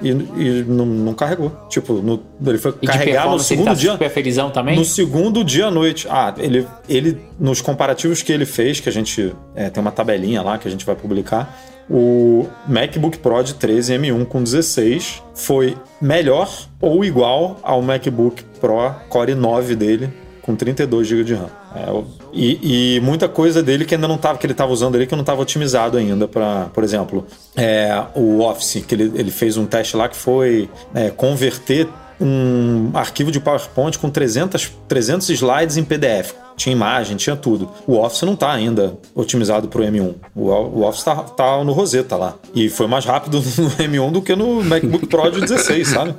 [0.00, 1.52] e, e não, não carregou.
[1.68, 3.92] Tipo, no- ele foi E carregar no segundo tá dia.
[3.92, 4.74] super felizão também?
[4.74, 6.06] No segundo dia à noite.
[6.10, 10.40] Ah, ele, ele nos comparativos que ele fez, que a gente é, tem uma tabelinha
[10.40, 11.54] lá que a gente vai publicar,
[11.90, 18.94] o MacBook Pro de 13 M1 com 16 foi melhor ou igual ao MacBook Pro
[19.08, 20.12] Core 9 dele
[20.42, 21.50] com 32 GB de RAM.
[21.76, 25.06] É, e, e muita coisa dele que ainda não tava, que ele estava usando ali
[25.06, 29.58] que não estava otimizado ainda para, por exemplo, é, o Office, que ele, ele fez
[29.58, 31.86] um teste lá que foi é, converter
[32.20, 36.32] um arquivo de PowerPoint com 300, 300 slides em PDF.
[36.56, 37.70] Tinha imagem, tinha tudo.
[37.86, 40.14] O Office não está ainda otimizado para o M1.
[40.34, 42.34] O, Office está tá no Rosetta lá.
[42.52, 46.14] E foi mais rápido no M1 do que no MacBook Pro de 16, sabe?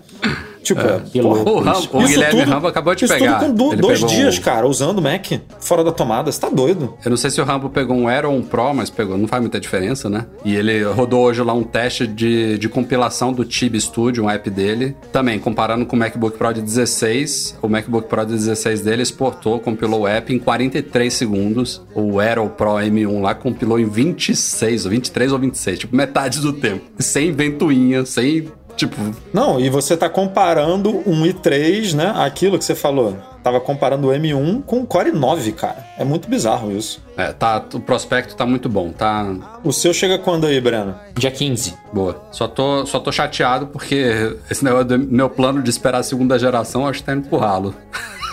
[0.63, 3.39] Tipo, é, porra, O, Ram- o Guilherme Rambo acabou de pegar.
[3.39, 5.25] tudo com do- dois dias, um- cara, usando o Mac
[5.59, 6.31] fora da tomada.
[6.31, 6.93] Você tá doido.
[7.03, 9.27] Eu não sei se o Rambo pegou um Aero ou um Pro, mas pegou, não
[9.27, 10.25] faz muita diferença, né?
[10.43, 14.49] E ele rodou hoje lá um teste de, de compilação do Tib Studio, um app
[14.49, 14.95] dele.
[15.11, 19.59] Também, comparando com o MacBook Pro de 16, o MacBook Pro de 16 dele exportou,
[19.59, 21.81] compilou o app em 43 segundos.
[21.95, 26.53] O Aero Pro M1 lá compilou em 26, ou 23 ou 26, tipo metade do
[26.53, 26.83] tempo.
[26.99, 28.47] Sem ventoinha, sem,
[28.79, 28.95] tipo...
[29.33, 32.13] Não, e você tá comparando um i3, né?
[32.15, 33.17] Aquilo que você falou.
[33.43, 35.85] Tava comparando o M1 com o Core 9, cara.
[35.97, 37.01] É muito bizarro isso.
[37.15, 39.59] É, tá, o prospecto tá muito bom, tá...
[39.63, 40.95] O seu chega quando aí, Breno?
[41.15, 41.75] Dia 15.
[41.93, 42.21] Boa.
[42.31, 46.37] Só tô, só tô chateado porque esse negócio do meu plano de esperar a segunda
[46.37, 47.73] geração, acho que tá indo pro ralo.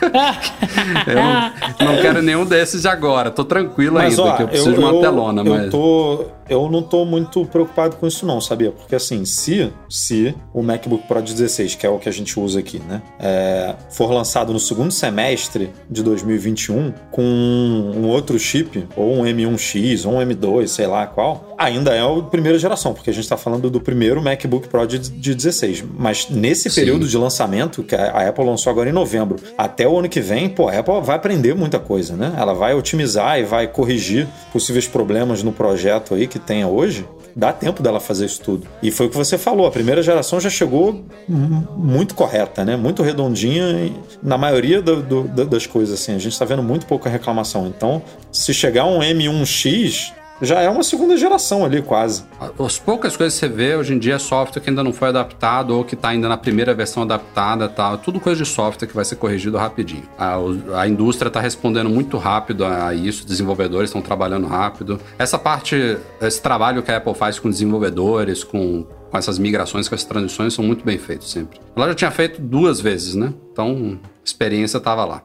[1.07, 3.31] eu não, não quero nenhum desses de agora.
[3.31, 5.71] Tô tranquilo ainda, que eu preciso de uma telona, eu mas.
[5.71, 8.71] tô, eu não tô muito preocupado com isso não, sabia?
[8.71, 12.39] Porque assim, se, se o MacBook Pro de 16, que é o que a gente
[12.39, 18.87] usa aqui, né, é, for lançado no segundo semestre de 2021 com um outro chip,
[18.97, 23.11] ou um M1X, ou um M2, sei lá qual, ainda é a primeira geração, porque
[23.11, 25.85] a gente tá falando do primeiro MacBook Pro de, de 16.
[25.97, 26.81] Mas nesse Sim.
[26.81, 30.49] período de lançamento, que a Apple lançou agora em novembro, até o ano que vem,
[30.49, 32.35] pô, a Apple vai aprender muita coisa, né?
[32.37, 37.07] Ela vai otimizar e vai corrigir possíveis problemas no projeto aí que tenha hoje.
[37.39, 38.67] Dá tempo dela fazer isso tudo.
[38.83, 42.77] E foi o que você falou, a primeira geração já chegou mu- muito correta, né?
[42.77, 46.15] Muito redondinha na maioria do- do- da- das coisas, assim.
[46.15, 47.67] A gente tá vendo muito pouca reclamação.
[47.67, 48.01] Então,
[48.33, 52.25] se chegar um M1X, já é uma segunda geração ali, quase.
[52.59, 55.09] As poucas coisas que você vê hoje em dia é software que ainda não foi
[55.09, 57.99] adaptado ou que tá ainda na primeira versão adaptada tal.
[57.99, 60.05] Tudo coisa de software que vai ser corrigido rapidinho.
[60.19, 60.37] A,
[60.81, 65.01] a indústria tá respondendo muito rápido a isso, desenvolvedores estão trabalhando rápido.
[65.19, 69.95] Essa parte, esse trabalho que a Apple faz com desenvolvedores, com, com essas migrações, com
[69.95, 71.61] essas transições, são muito bem feitos sempre.
[71.75, 73.33] Ela já tinha feito duas vezes, né?
[73.53, 75.23] Então, experiência tava lá.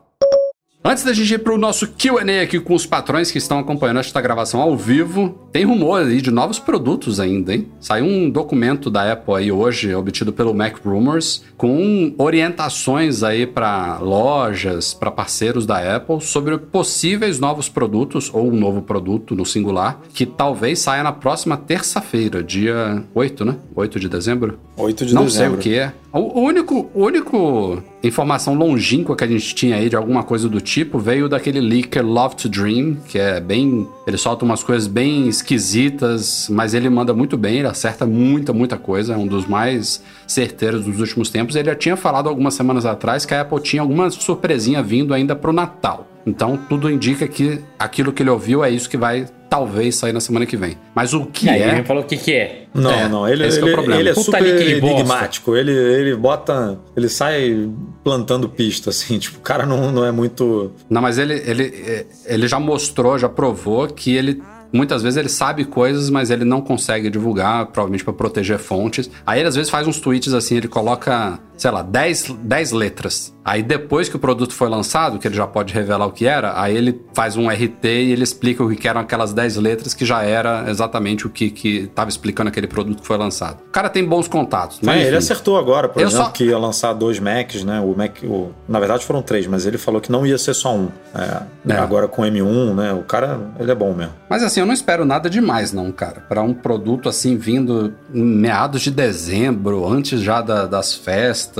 [0.84, 4.20] Antes da gente ir pro nosso Q&A aqui com os patrões que estão acompanhando esta
[4.20, 7.68] gravação ao vivo, tem rumor aí de novos produtos ainda, hein?
[7.80, 14.00] Saiu um documento da Apple aí hoje, obtido pelo Mac Rumors, com orientações aí para
[14.00, 20.02] lojas, para parceiros da Apple sobre possíveis novos produtos ou um novo produto no singular
[20.16, 23.56] que talvez saia na próxima terça-feira, dia 8, né?
[23.76, 24.58] 8 de dezembro.
[24.76, 25.62] 8 de Não dezembro.
[25.62, 25.94] sei o que é.
[26.12, 30.60] O único, o único informação longínqua que a gente tinha aí de alguma coisa do
[30.60, 33.88] tipo veio daquele leaker Love to Dream, que é bem.
[34.08, 38.78] Ele solta umas coisas bem esquisitas, mas ele manda muito bem, ele acerta muita, muita
[38.78, 39.14] coisa.
[39.14, 41.56] É um dos mais certeiros dos últimos tempos.
[41.56, 45.36] Ele já tinha falado algumas semanas atrás que a Apple tinha alguma surpresinha vindo ainda
[45.36, 46.08] pro Natal.
[46.26, 50.22] Então tudo indica que aquilo que ele ouviu é isso que vai talvez sair na
[50.22, 50.78] semana que vem.
[50.96, 51.74] Mas o que Aí é.
[51.74, 52.68] ele falou o que que é.
[52.74, 54.00] Não, É, não, ele, esse que é o ele, problema.
[54.00, 55.58] ele é Puta super enigmático.
[55.58, 56.80] Ele, ele bota.
[56.96, 57.70] Ele sai
[58.02, 59.20] plantando pista, assim.
[59.20, 60.72] Tipo, o cara não, não é muito.
[60.90, 64.42] Não, mas ele, ele, ele já mostrou, já provou que ele.
[64.72, 69.12] Muitas vezes ele sabe coisas, mas ele não consegue divulgar, provavelmente para proteger fontes.
[69.28, 73.32] Aí ele às vezes faz uns tweets assim, ele coloca, sei lá, 10, 10 letras.
[73.46, 76.60] Aí depois que o produto foi lançado, que ele já pode revelar o que era,
[76.60, 80.04] aí ele faz um RT e ele explica o que eram aquelas 10 letras que
[80.06, 83.60] já era exatamente o que, que tava explicando aquele produto que foi lançado.
[83.68, 85.18] O cara tem bons contatos, mas É, ele enfim.
[85.18, 87.80] acertou agora, por Eu exemplo, só- que ia lançar dois Macs, né?
[87.80, 88.18] O Mac.
[88.24, 90.90] O, na verdade foram três, mas ele falou que não ia ser só um.
[91.16, 91.42] É,
[91.74, 91.78] É.
[91.78, 92.94] Agora com o M1, né?
[92.94, 94.14] O cara, ele é bom mesmo.
[94.30, 96.22] Mas assim, eu não espero nada demais, não, cara.
[96.28, 101.51] Pra um produto assim vindo em meados de dezembro, antes já da- das festas,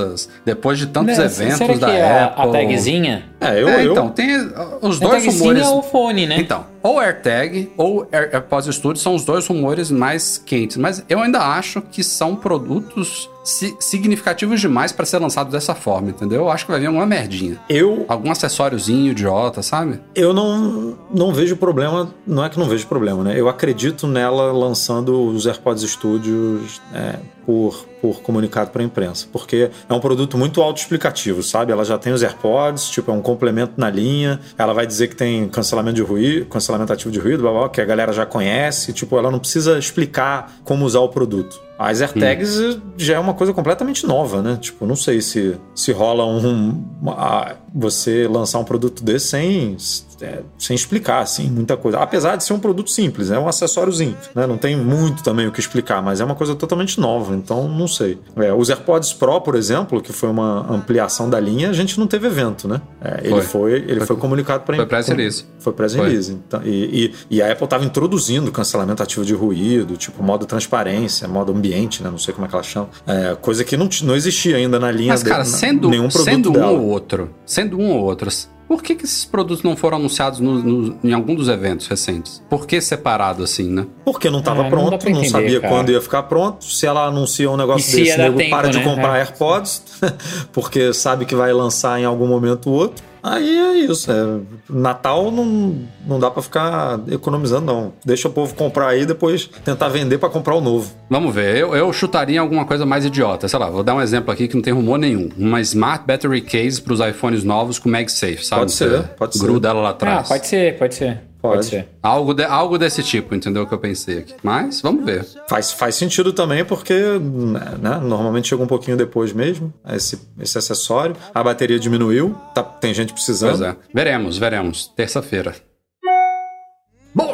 [0.44, 2.48] depois de tantos Né, eventos da é a- Apple.
[2.48, 3.24] a tagzinha?
[3.42, 3.68] É, eu.
[3.68, 5.62] É, eu então, tem uh, os dois tagzinha rumores.
[5.66, 6.36] é o fone, né?
[6.38, 10.76] Então, ou AirTag ou Air- AirPods Studio são os dois rumores mais quentes.
[10.76, 16.10] Mas eu ainda acho que são produtos si- significativos demais pra ser lançados dessa forma,
[16.10, 16.42] entendeu?
[16.42, 17.58] Eu acho que vai vir alguma merdinha.
[17.68, 20.00] eu, Algum acessóriozinho idiota, sabe?
[20.14, 22.12] eu não, não vejo problema.
[22.26, 23.38] Não é que não vejo problema, né?
[23.38, 27.16] Eu acredito nela lançando os AirPods Studios é,
[27.46, 29.26] por, por comunicado para a imprensa.
[29.32, 31.70] Porque é um produto muito autoexplicativo, sabe?
[31.72, 34.40] Ela já tem os AirPods, tipo, é um complemento na linha.
[34.58, 37.80] Ela vai dizer que tem cancelamento de ruído, cancelamento ativo de ruído, blá, blá, que
[37.80, 38.92] a galera já conhece.
[38.92, 41.60] Tipo, ela não precisa explicar como usar o produto.
[41.78, 44.56] As AirTags já é uma coisa completamente nova, né?
[44.60, 49.76] Tipo, não sei se, se rola um, uma- você lançar um produto desse sem,
[50.20, 51.98] é, sem explicar, assim, muita coisa.
[51.98, 54.46] Apesar de ser um produto simples, é um acessóriozinho, né?
[54.46, 57.88] Não tem muito também o que explicar, mas é uma coisa totalmente nova, então não
[57.88, 58.18] sei.
[58.36, 62.06] É, os AirPods Pro, por exemplo, que foi uma ampliação da linha, a gente não
[62.06, 62.80] teve evento, né?
[63.00, 63.42] É, ele Foi.
[63.42, 65.44] foi, ele foi, Foi- comunicado para foi press release.
[65.58, 66.30] foi press release.
[66.32, 71.26] Então, e, e, e a Apple estava introduzindo cancelamento ativo de ruído, tipo modo transparência,
[71.26, 72.10] modo ambiente ambiente, né?
[72.10, 72.88] Não sei como é que ela chama.
[73.06, 76.24] É, coisa que não, não existia ainda na linha Mas, cara, de- sendo, nenhum produto
[76.30, 76.70] sendo um dela.
[76.70, 78.30] ou outro, sendo um ou outro,
[78.68, 82.42] por que, que esses produtos não foram anunciados no- no- em algum dos eventos recentes?
[82.48, 83.86] Por que separado assim, né?
[84.04, 85.72] Porque não estava É, pronto, não, entender, sabia cara.
[85.74, 86.64] quando ia ficar pronto.
[86.64, 88.84] Se ela anuncia um negócio E se desse, nego tempo, para de né?
[88.84, 89.20] comprar É.
[89.20, 89.82] AirPods,
[90.52, 93.11] porque sabe que vai lançar em algum momento ou outro.
[93.22, 94.10] Aí é isso.
[94.10, 97.92] É, Natal não, não dá pra ficar economizando, não.
[98.04, 100.92] Deixa o povo comprar aí e depois tentar vender pra comprar o novo.
[101.08, 103.46] Vamos ver, eu, eu chutaria alguma coisa mais idiota.
[103.46, 105.28] Sei lá, vou dar um exemplo aqui que não tem rumor nenhum.
[105.38, 108.62] Uma Smart Battery Case para os iPhones novos com MagSafe, sabe?
[108.62, 109.44] Pode ser, Você pode ser.
[109.44, 110.28] Gruda ela lá Ah, atrás.
[110.28, 111.20] pode ser, pode ser.
[111.42, 111.66] Pode, Pode.
[111.66, 111.88] ser.
[112.00, 113.66] Algo, de- algo desse tipo, entendeu?
[113.66, 114.34] Que eu pensei aqui.
[114.44, 115.26] Mas, vamos ver.
[115.48, 121.16] Faz, faz sentido também porque né, normalmente chega um pouquinho depois mesmo esse, esse acessório.
[121.34, 123.58] A bateria diminuiu, tá- tem gente precisando.
[123.58, 123.76] Pois é.
[123.92, 124.86] Veremos, veremos.
[124.94, 125.52] Terça-feira.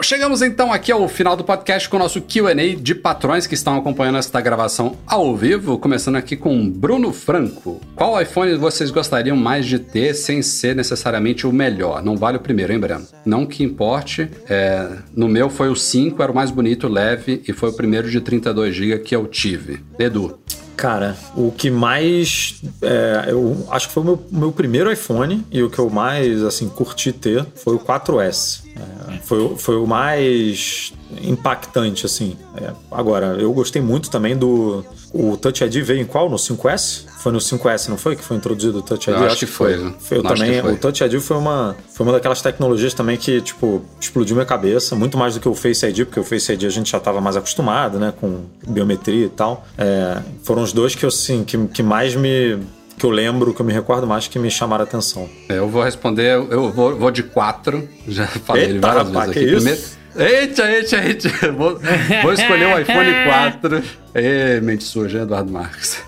[0.09, 3.77] Chegamos então aqui ao final do podcast com o nosso QA de patrões que estão
[3.77, 5.77] acompanhando esta gravação ao vivo.
[5.77, 7.79] Começando aqui com Bruno Franco.
[7.95, 12.03] Qual iPhone vocês gostariam mais de ter sem ser necessariamente o melhor?
[12.03, 13.07] Não vale o primeiro, hein, Breno?
[13.23, 14.31] Não que importe.
[14.49, 18.11] é, no meu foi o 5, era o mais bonito, leve, e foi o primeiro
[18.11, 19.81] de 32GB que eu tive.
[19.99, 20.39] Edu.
[20.79, 22.63] Cara, o que mais.
[22.81, 26.45] é, eu acho que foi o meu, meu primeiro iPhone e o que eu mais
[26.45, 28.63] assim curti ter foi o 4S.
[28.77, 32.37] É, foi, foi o mais impactante, assim.
[32.57, 34.85] É, agora, eu gostei muito também do.
[35.13, 36.31] O Touch ID veio em qual?
[36.31, 37.07] No 5S?
[37.23, 38.15] Foi no 5S, não foi?
[38.17, 39.17] Que foi introduzido o Touch ID?
[39.19, 39.93] Eu acho que foi, né?
[40.11, 40.53] Eu Acho também.
[40.53, 40.73] que foi.
[40.73, 44.95] O Touch ID foi uma, foi uma daquelas tecnologias também que, tipo, explodiu minha cabeça,
[44.95, 47.21] muito mais do que o Face ID, porque o Face ID a gente já estava
[47.21, 49.67] mais acostumado, né, com biometria e tal.
[49.77, 52.59] É, foram os dois que eu, assim, que, que mais me.
[52.97, 55.29] que eu lembro, que eu me recordo mais, que me chamaram a atenção.
[55.49, 57.89] Eu vou responder, eu vou, vou de quatro.
[58.07, 59.51] Já falei Eita, várias rapaz, vezes aqui.
[59.51, 59.99] que Primeiro.
[60.17, 61.29] Eita, eita, eita.
[61.53, 61.79] Vou,
[62.23, 63.11] vou escolher o iPhone
[63.61, 63.83] 4.
[64.15, 65.99] Ê, mente suja, Eduardo Marques.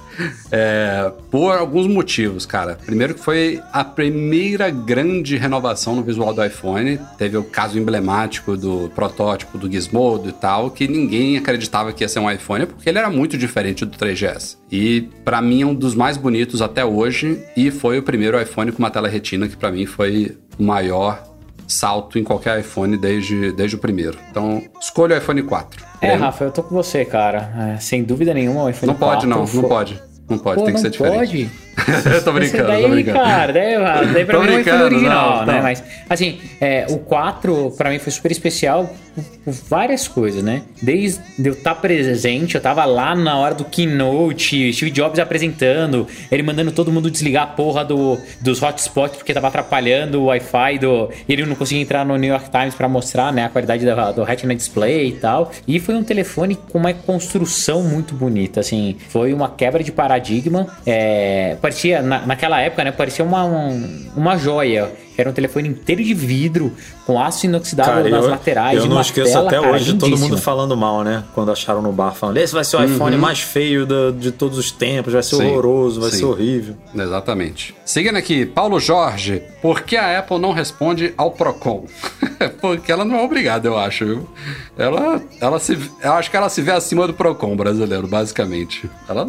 [0.51, 2.79] É, por alguns motivos, cara.
[2.85, 6.99] Primeiro que foi a primeira grande renovação no visual do iPhone.
[7.19, 12.09] Teve o caso emblemático do protótipo do Gizmodo e tal, que ninguém acreditava que ia
[12.09, 14.57] ser um iPhone, porque ele era muito diferente do 3GS.
[14.71, 18.73] E pra mim é um dos mais bonitos até hoje, e foi o primeiro iPhone
[18.73, 21.23] com uma tela retina, que pra mim foi o maior
[21.67, 24.19] salto em qualquer iPhone desde, desde o primeiro.
[24.31, 25.85] Então, escolha o iPhone 4.
[26.01, 26.15] É?
[26.15, 27.75] Rafa, eu tô com você, cara.
[27.77, 30.03] É, sem dúvida nenhuma, o iPhone Não pode, 4 não, não foi- pode.
[30.31, 31.17] Não pode, Pô, tem que ser diferente.
[31.17, 31.51] pode?
[32.25, 33.19] tô brincando, daí, tô brincando.
[33.19, 35.55] cara, daí, daí pra Tô mim é iPhone brincando, original, não, né?
[35.55, 35.63] não.
[35.63, 40.63] Mas, assim, é, o 4 pra mim foi super especial por, por várias coisas, né?
[40.83, 46.43] Desde eu estar presente, eu tava lá na hora do keynote, Steve Jobs apresentando, ele
[46.43, 51.11] mandando todo mundo desligar a porra do, dos hotspots porque tava atrapalhando o Wi-Fi, do,
[51.29, 54.23] ele não conseguia entrar no New York Times pra mostrar, né, a qualidade da- do
[54.23, 55.51] Retina Display e tal.
[55.67, 60.67] E foi um telefone com uma construção muito bonita, assim, foi uma quebra de paradigma.
[60.87, 64.91] É, parecia, na- naquela época, né, parecia uma, um- uma joia.
[65.19, 66.73] Era um telefone inteiro de vidro,
[67.07, 68.79] com aço inoxidável Cara, nas eu, laterais.
[68.79, 70.29] eu não uma esqueço tela, até cara, hoje de todo lindíssima.
[70.31, 71.25] mundo falando mal, né?
[71.35, 74.57] Quando acharam no bar, falando: esse vai ser o iPhone mais feio da- de todos
[74.57, 76.19] os tempos, vai ser Sim, horroroso, vai sim.
[76.19, 76.75] ser horrível.
[76.95, 77.75] Exatamente.
[77.85, 81.85] Seguindo aqui, Paulo Jorge, por que a Apple não responde ao Procon?
[82.61, 84.29] Porque ela não é obrigada, eu acho, viu?
[84.79, 88.89] Ela, ela se, eu acho que ela se vê acima do Procon brasileiro, basicamente.
[89.09, 89.27] Ela,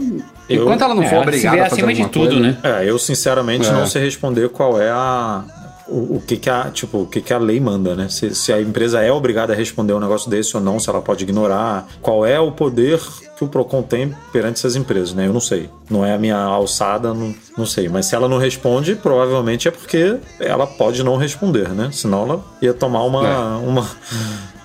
[0.47, 2.27] Eu- enquanto ela não É, for ela se obrigada vê a fazer acima de tudo,
[2.36, 2.57] coisa, né?
[2.63, 3.71] É, eu sinceramente É.
[3.73, 5.43] não sei responder qual é a.
[5.92, 8.08] O, o que que a, tipo, o que que a lei manda, né?
[8.10, 11.02] Se, se a empresa é obrigada a responder um negócio desse ou não, se ela
[11.02, 11.86] pode ignorar.
[12.02, 13.00] Qual é o poder
[13.38, 15.28] que o Procon tem perante essas empresas, né?
[15.28, 15.70] Eu não sei.
[15.89, 17.89] Não é a minha alçada, não, não sei.
[17.89, 21.89] Mas se ela não responde, provavelmente é porque ela pode não responder, né?
[21.92, 23.38] Senão ela ia tomar uma, É.
[23.68, 23.88] uma,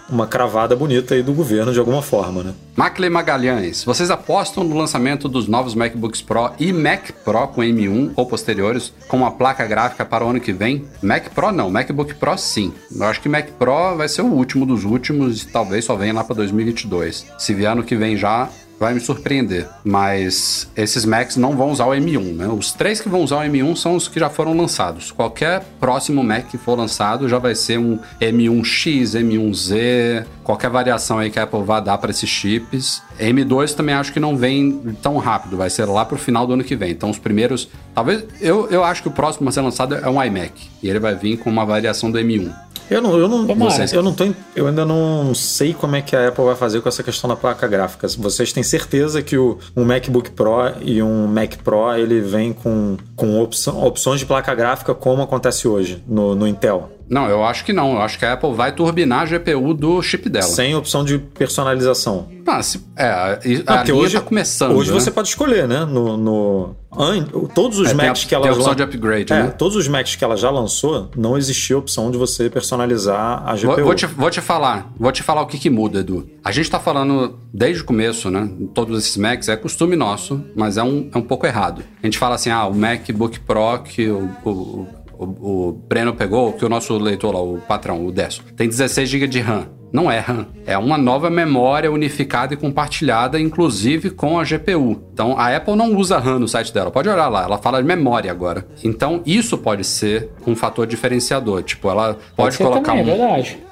[0.08, 2.54] uma cravada bonita aí do governo de alguma forma, né?
[2.76, 8.12] Macley Magalhães, vocês apostam no lançamento dos novos MacBooks Pro e Mac Pro com M1
[8.14, 10.84] ou posteriores com uma placa gráfica para o ano que vem?
[11.02, 12.72] Mac Pro não, MacBook Pro sim.
[12.94, 16.12] Eu acho que Mac Pro vai ser o último dos últimos e talvez só venha
[16.12, 17.26] lá para 2022.
[17.38, 18.48] Se vier ano que vem já,
[18.78, 19.66] vai me surpreender.
[19.84, 22.48] Mas esses Macs não vão usar o M1, né?
[22.48, 25.10] Os três que vão usar o M1 são os que já foram lançados.
[25.10, 31.30] Qualquer próximo Mac que for lançado já vai ser um M1X, M1Z, qualquer variação aí
[31.30, 33.02] que a Apple vá dar para esses chips.
[33.18, 36.64] M2 também acho que não vem tão rápido, vai ser lá pro final do ano
[36.64, 36.90] que vem.
[36.90, 40.22] Então os primeiros, talvez eu, eu acho que o próximo a ser lançado é um
[40.22, 40.52] iMac
[40.82, 42.65] e ele vai vir com uma variação do M1.
[42.88, 44.24] Eu não, eu não, vocês- eu não tô,
[44.54, 47.34] eu ainda não sei como é que a Apple vai fazer com essa questão da
[47.34, 48.06] placa gráfica.
[48.18, 52.96] Vocês têm certeza que o, um MacBook Pro e um Mac Pro ele vem com,
[53.16, 56.90] com opção- opções de placa gráfica como acontece hoje no, no Intel?
[57.08, 57.92] Não, eu acho que não.
[57.94, 60.46] Eu acho que a Apple vai turbinar a GPU do chip dela.
[60.46, 62.28] Sem opção de personalização.
[62.46, 64.76] Ah, se- é, a, a Ah, linha hoje, tá começando.
[64.76, 65.00] hoje né?
[65.00, 65.84] você pode escolher, né?
[65.84, 69.32] No, no- an- todos os É, Macs a- que ela tem a opção de upgrade,
[69.32, 69.48] é, né?
[69.50, 73.54] todos os Macs que ela já lançou, não existia a opção de você personalizar a
[73.56, 73.74] GPU.
[73.76, 76.28] Vou, vou te, vou te falar, vou te falar o que, que muda, Edu.
[76.44, 78.48] A gente tá falando desde o começo, né?
[78.74, 81.82] Todos esses Macs, é costume nosso, mas é um, é um pouco errado.
[82.02, 84.86] A gente fala assim, ah, o MacBook Pro que o, o,
[85.18, 89.08] o, o Breno pegou, que o nosso leitor lá, o patrão, o Desso, tem 16
[89.08, 89.68] GB de RAM.
[89.92, 90.48] Não é RAM.
[90.66, 95.00] É uma nova memória unificada e compartilhada, inclusive com a GPU.
[95.12, 96.90] Então, a Apple não usa RAM no site dela.
[96.90, 98.66] Pode olhar lá, ela fala de memória agora.
[98.84, 101.62] Então, isso pode ser um fator diferenciador.
[101.62, 103.14] Tipo, ela pode, ser colocar também, é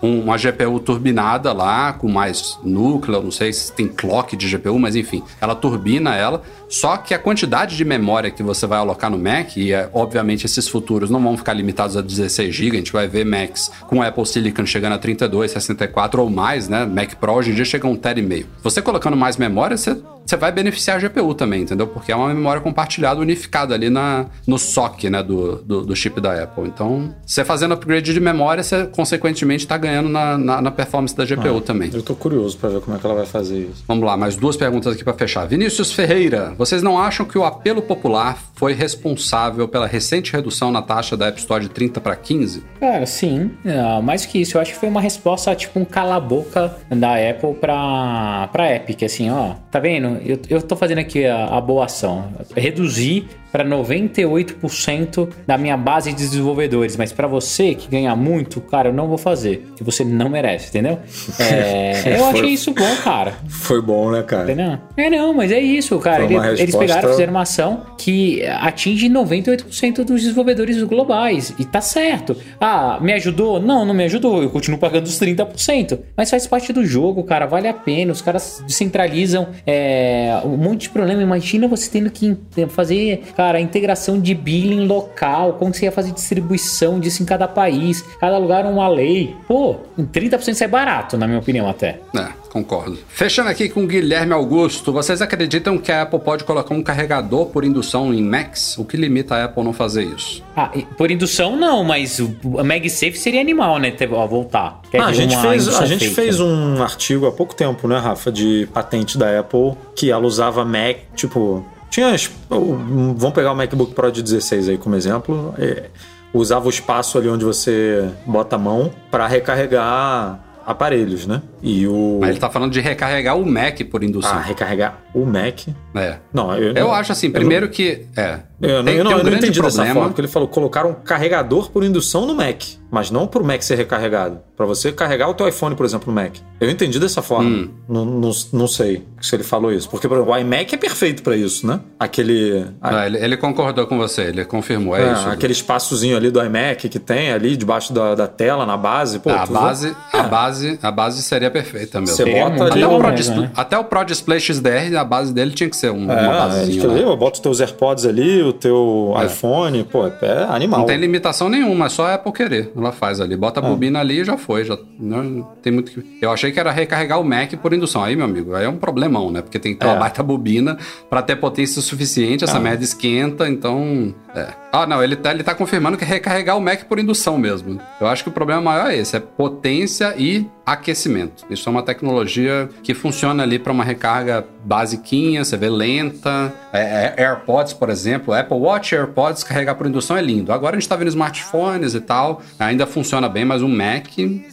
[0.02, 4.48] um, um- uma GPU turbinada lá, com mais núcleo, não sei se tem clock de
[4.48, 6.42] GPU, mas enfim, ela turbina ela.
[6.68, 10.46] Só que a quantidade de memória que você vai alocar no Mac, e é, obviamente
[10.46, 14.02] esses futuros não vão ficar limitados a 16 GB, a gente vai ver Macs com
[14.02, 16.84] Apple Silicon chegando a 32, 64 ou mais, né?
[16.84, 18.46] Mac Pro hoje em dia chega a um TB meio.
[18.62, 21.86] Você colocando mais memória, você, você vai beneficiar a GPU também, entendeu?
[21.86, 26.20] Porque é uma memória compartilhada, unificada ali na, no SOC, né, do, do, do chip
[26.20, 26.64] da Apple.
[26.66, 31.24] Então, você fazendo upgrade de memória, você consequentemente está ganhando na, na, na performance da
[31.24, 31.90] GPU também.
[31.92, 33.84] Eu tô curioso pra ver como é que ela vai fazer isso.
[33.86, 35.46] Vamos lá, mais duas perguntas aqui para fechar.
[35.46, 40.82] Vinícius Ferreira, vocês não acham que o apelo popular foi responsável pela recente redução na
[40.82, 42.62] taxa da App Store de 30 para 15?
[42.80, 43.50] Cara, sim.
[43.66, 47.54] Ah, mais que isso, eu acho que foi uma resposta, tipo, um cala-boca da Apple
[47.54, 49.54] pra, pra Epic, assim, ó.
[49.70, 50.13] Tá vendo?
[50.24, 52.32] Eu, eu tô fazendo aqui a, a boa ação.
[52.54, 58.88] Reduzir para 98% da minha base de desenvolvedores, mas pra você que ganha muito, cara,
[58.88, 60.98] eu não vou fazer, que você não merece, entendeu?
[61.38, 63.34] É, eu achei isso bom, cara.
[63.48, 64.44] Foi bom, né, cara?
[64.44, 64.78] Entendeu?
[64.96, 66.24] É não, mas é isso, cara.
[66.24, 71.54] Ele- eles resposta- pegaram, fizeram uma ação que atinge 98% dos desenvolvedores globais.
[71.58, 72.36] E tá certo.
[72.60, 73.60] Ah, me ajudou?
[73.60, 74.42] Não, não me ajudou.
[74.42, 75.98] Eu continuo pagando os 30%.
[76.16, 77.46] Mas faz parte do jogo, cara.
[77.46, 78.10] Vale a pena.
[78.12, 81.22] Os caras descentralizam é, um monte de problema.
[81.22, 82.36] Imagina você tendo que
[82.68, 85.54] fazer, cara, a integração de billing local.
[85.54, 88.02] Como você ia fazer distribuição disso em cada país.
[88.20, 89.34] Cada lugar uma lei.
[89.46, 92.00] Pô, 30% sai barato, na minha opinião, até.
[92.16, 92.98] É, concordo.
[93.08, 97.46] Fechando aqui com o Guilherme Augusto, vocês acreditam que a Apple pode colocar um carregador
[97.46, 98.78] por indução em Macs?
[98.78, 100.42] O que limita a Apple não fazer isso?
[100.56, 102.34] Ah, por indução não, mas o
[102.64, 103.90] MagSafe seria animal, né?
[103.90, 104.80] Ter, ó, voltar.
[104.90, 108.30] Quer Ah, a gente, fez, a gente fez um artigo há pouco tempo, né, Rafa,
[108.30, 111.64] de patente da Apple, que ela usava Mac, tipo.
[111.94, 112.12] Tinha.
[112.50, 115.54] Vamos pegar o MacBook Pro de 16 aí como exemplo.
[115.56, 115.90] é,
[116.32, 121.42] usava o espaço ali onde você bota a mão para recarregar aparelhos, né?
[121.62, 122.18] E o.
[122.20, 124.32] Mas ele tá falando de recarregar o Mac por indução.
[124.32, 125.68] Ah, recarregar o Mac.
[125.94, 126.16] É.
[126.32, 128.06] Não, eu, Eu acho assim, primeiro que.
[128.16, 128.40] É.
[128.60, 129.94] Eu, não- tem- eu não, um eu não entendi dessa problema.
[129.94, 133.44] forma, porque ele falou colocar um carregador por indução no Mac, mas não para o
[133.44, 134.38] Mac ser recarregado.
[134.56, 136.36] Para você carregar o teu iPhone, por exemplo, no Mac.
[136.60, 137.48] Eu entendi dessa forma.
[137.50, 137.70] Hum.
[137.88, 139.90] Não, não, não sei se ele falou isso.
[139.90, 141.80] Porque por exemplo, o iMac é perfeito para isso, né?
[141.98, 142.64] Aquele...
[142.80, 145.28] Ah, ele, ele concordou com você, ele confirmou, é, é, isso.
[145.28, 149.18] aquele espaçozinho ali do iMac que tem ali debaixo da, da tela, na base.
[149.18, 152.16] Pô, a tu- base, a base, a base seria perfeita mesmo.
[152.16, 153.50] Você bota Até o, Pro mesmo, Display, né?
[153.56, 156.38] até o Pro Display XDR, a base dele tinha que ser um- É, uma é,
[156.38, 156.86] basezinha.
[156.86, 156.94] lá.
[156.94, 159.26] ali, bota os teus AirPods ali, o teu É.
[159.26, 160.80] iPhone, pô, é animal.
[160.80, 162.72] Não tem limitação nenhuma, é só a Apple querer.
[162.76, 164.64] Ela faz ali, bota a bobina ali e já foi.
[164.64, 166.02] Já, não tem muito que...
[166.20, 168.02] Eu achei que era recarregar o Mac por indução.
[168.02, 169.42] Aí, meu amigo, aí é um problemão, né?
[169.42, 169.98] Porque tem que ter uma É.
[169.98, 170.76] baita bobina
[171.08, 172.60] pra ter potência suficiente, essa Ah.
[172.60, 174.14] merda esquenta, então.
[174.34, 174.48] É.
[174.72, 177.80] Ah, não, ele tá, ele tá confirmando que é recarregar o Mac por indução mesmo.
[178.00, 181.44] Eu acho que o problema maior é esse: é potência e aquecimento.
[181.48, 186.52] Isso é uma tecnologia que funciona ali para uma recarga basiquinha, você vê lenta.
[186.72, 190.52] É, é, AirPods, por exemplo, Apple Watch AirPods carregar por indução é lindo.
[190.52, 194.06] Agora a gente tá vendo smartphones e tal, ainda funciona bem, mas um Mac,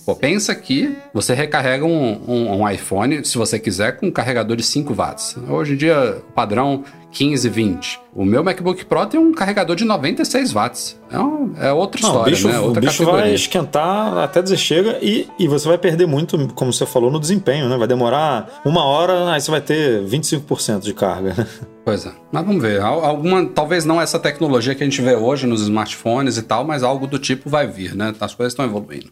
[0.05, 4.55] pô, pensa que você recarrega um, um- um iPhone, se você quiser, com um carregador
[4.55, 5.35] de 5 watts.
[5.49, 7.99] Hoje em dia, o padrão 15, 20.
[8.15, 10.97] O meu MacBook Pro tem um carregador de 96 watts.
[11.11, 12.59] É, um- é outra Não, história, o bicho, né?
[12.59, 13.35] o Outra bicho vai categoria.
[13.35, 17.67] esquentar até dizer chega e, e você vai perder muito, como você falou, no desempenho,
[17.67, 17.77] né?
[17.77, 21.47] Vai demorar uma hora, aí você vai ter 25% de carga.
[21.83, 22.11] Pois é.
[22.31, 22.79] Mas vamos ver.
[22.81, 26.63] Al- Alguma, talvez não essa tecnologia que a gente vê hoje nos smartphones e tal,
[26.63, 28.13] mas algo do tipo vai vir, né?
[28.19, 29.09] As coisas estão evoluindo.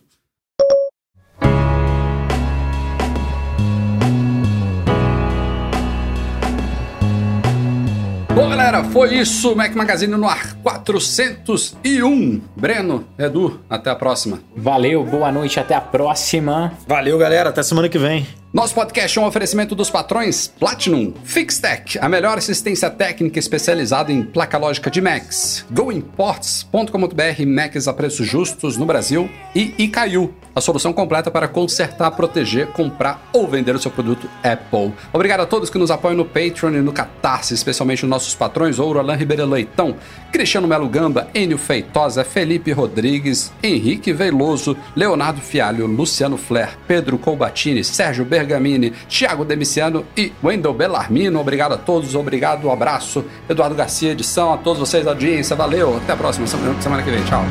[8.34, 9.56] Bom, galera, foi isso.
[9.56, 12.42] Mac Magazine no ar 401.
[12.56, 14.40] Breno, Edu, até a próxima.
[14.56, 16.72] Valeu, boa noite, até a próxima.
[16.88, 17.50] Valeu, galera.
[17.50, 18.26] Até semana que vem.
[18.52, 24.24] Nosso podcast é um oferecimento dos patrões Platinum, Fixtech, a melhor assistência técnica especializada em
[24.24, 30.92] placa lógica de Macs, GoImports.com.br, Macs a preços justos no Brasil e Icaiu, a solução
[30.92, 34.94] completa para consertar, proteger, comprar ou vender o seu produto Apple.
[35.14, 38.80] Obrigado a todos que nos apoiam no Patreon e no Catarse, especialmente os nossos patrões
[38.80, 39.96] Ouro, Alain Ribeiro Leitão,
[40.32, 47.84] Cristiano Melo Gamba, Enio Feitosa, Felipe Rodrigues, Henrique Veloso, Leonardo Fialho, Luciano Flair, Pedro Colbatini,
[47.84, 51.40] Sérgio Bergamini, Thiago Demiciano e Wendel Bellarmino.
[51.40, 53.26] Obrigado a todos, obrigado, um abraço.
[53.48, 55.98] Eduardo Garcia, edição, a todos vocês, audiência, valeu.
[55.98, 57.24] Até a próxima semana que vem.
[57.24, 57.44] Tchau.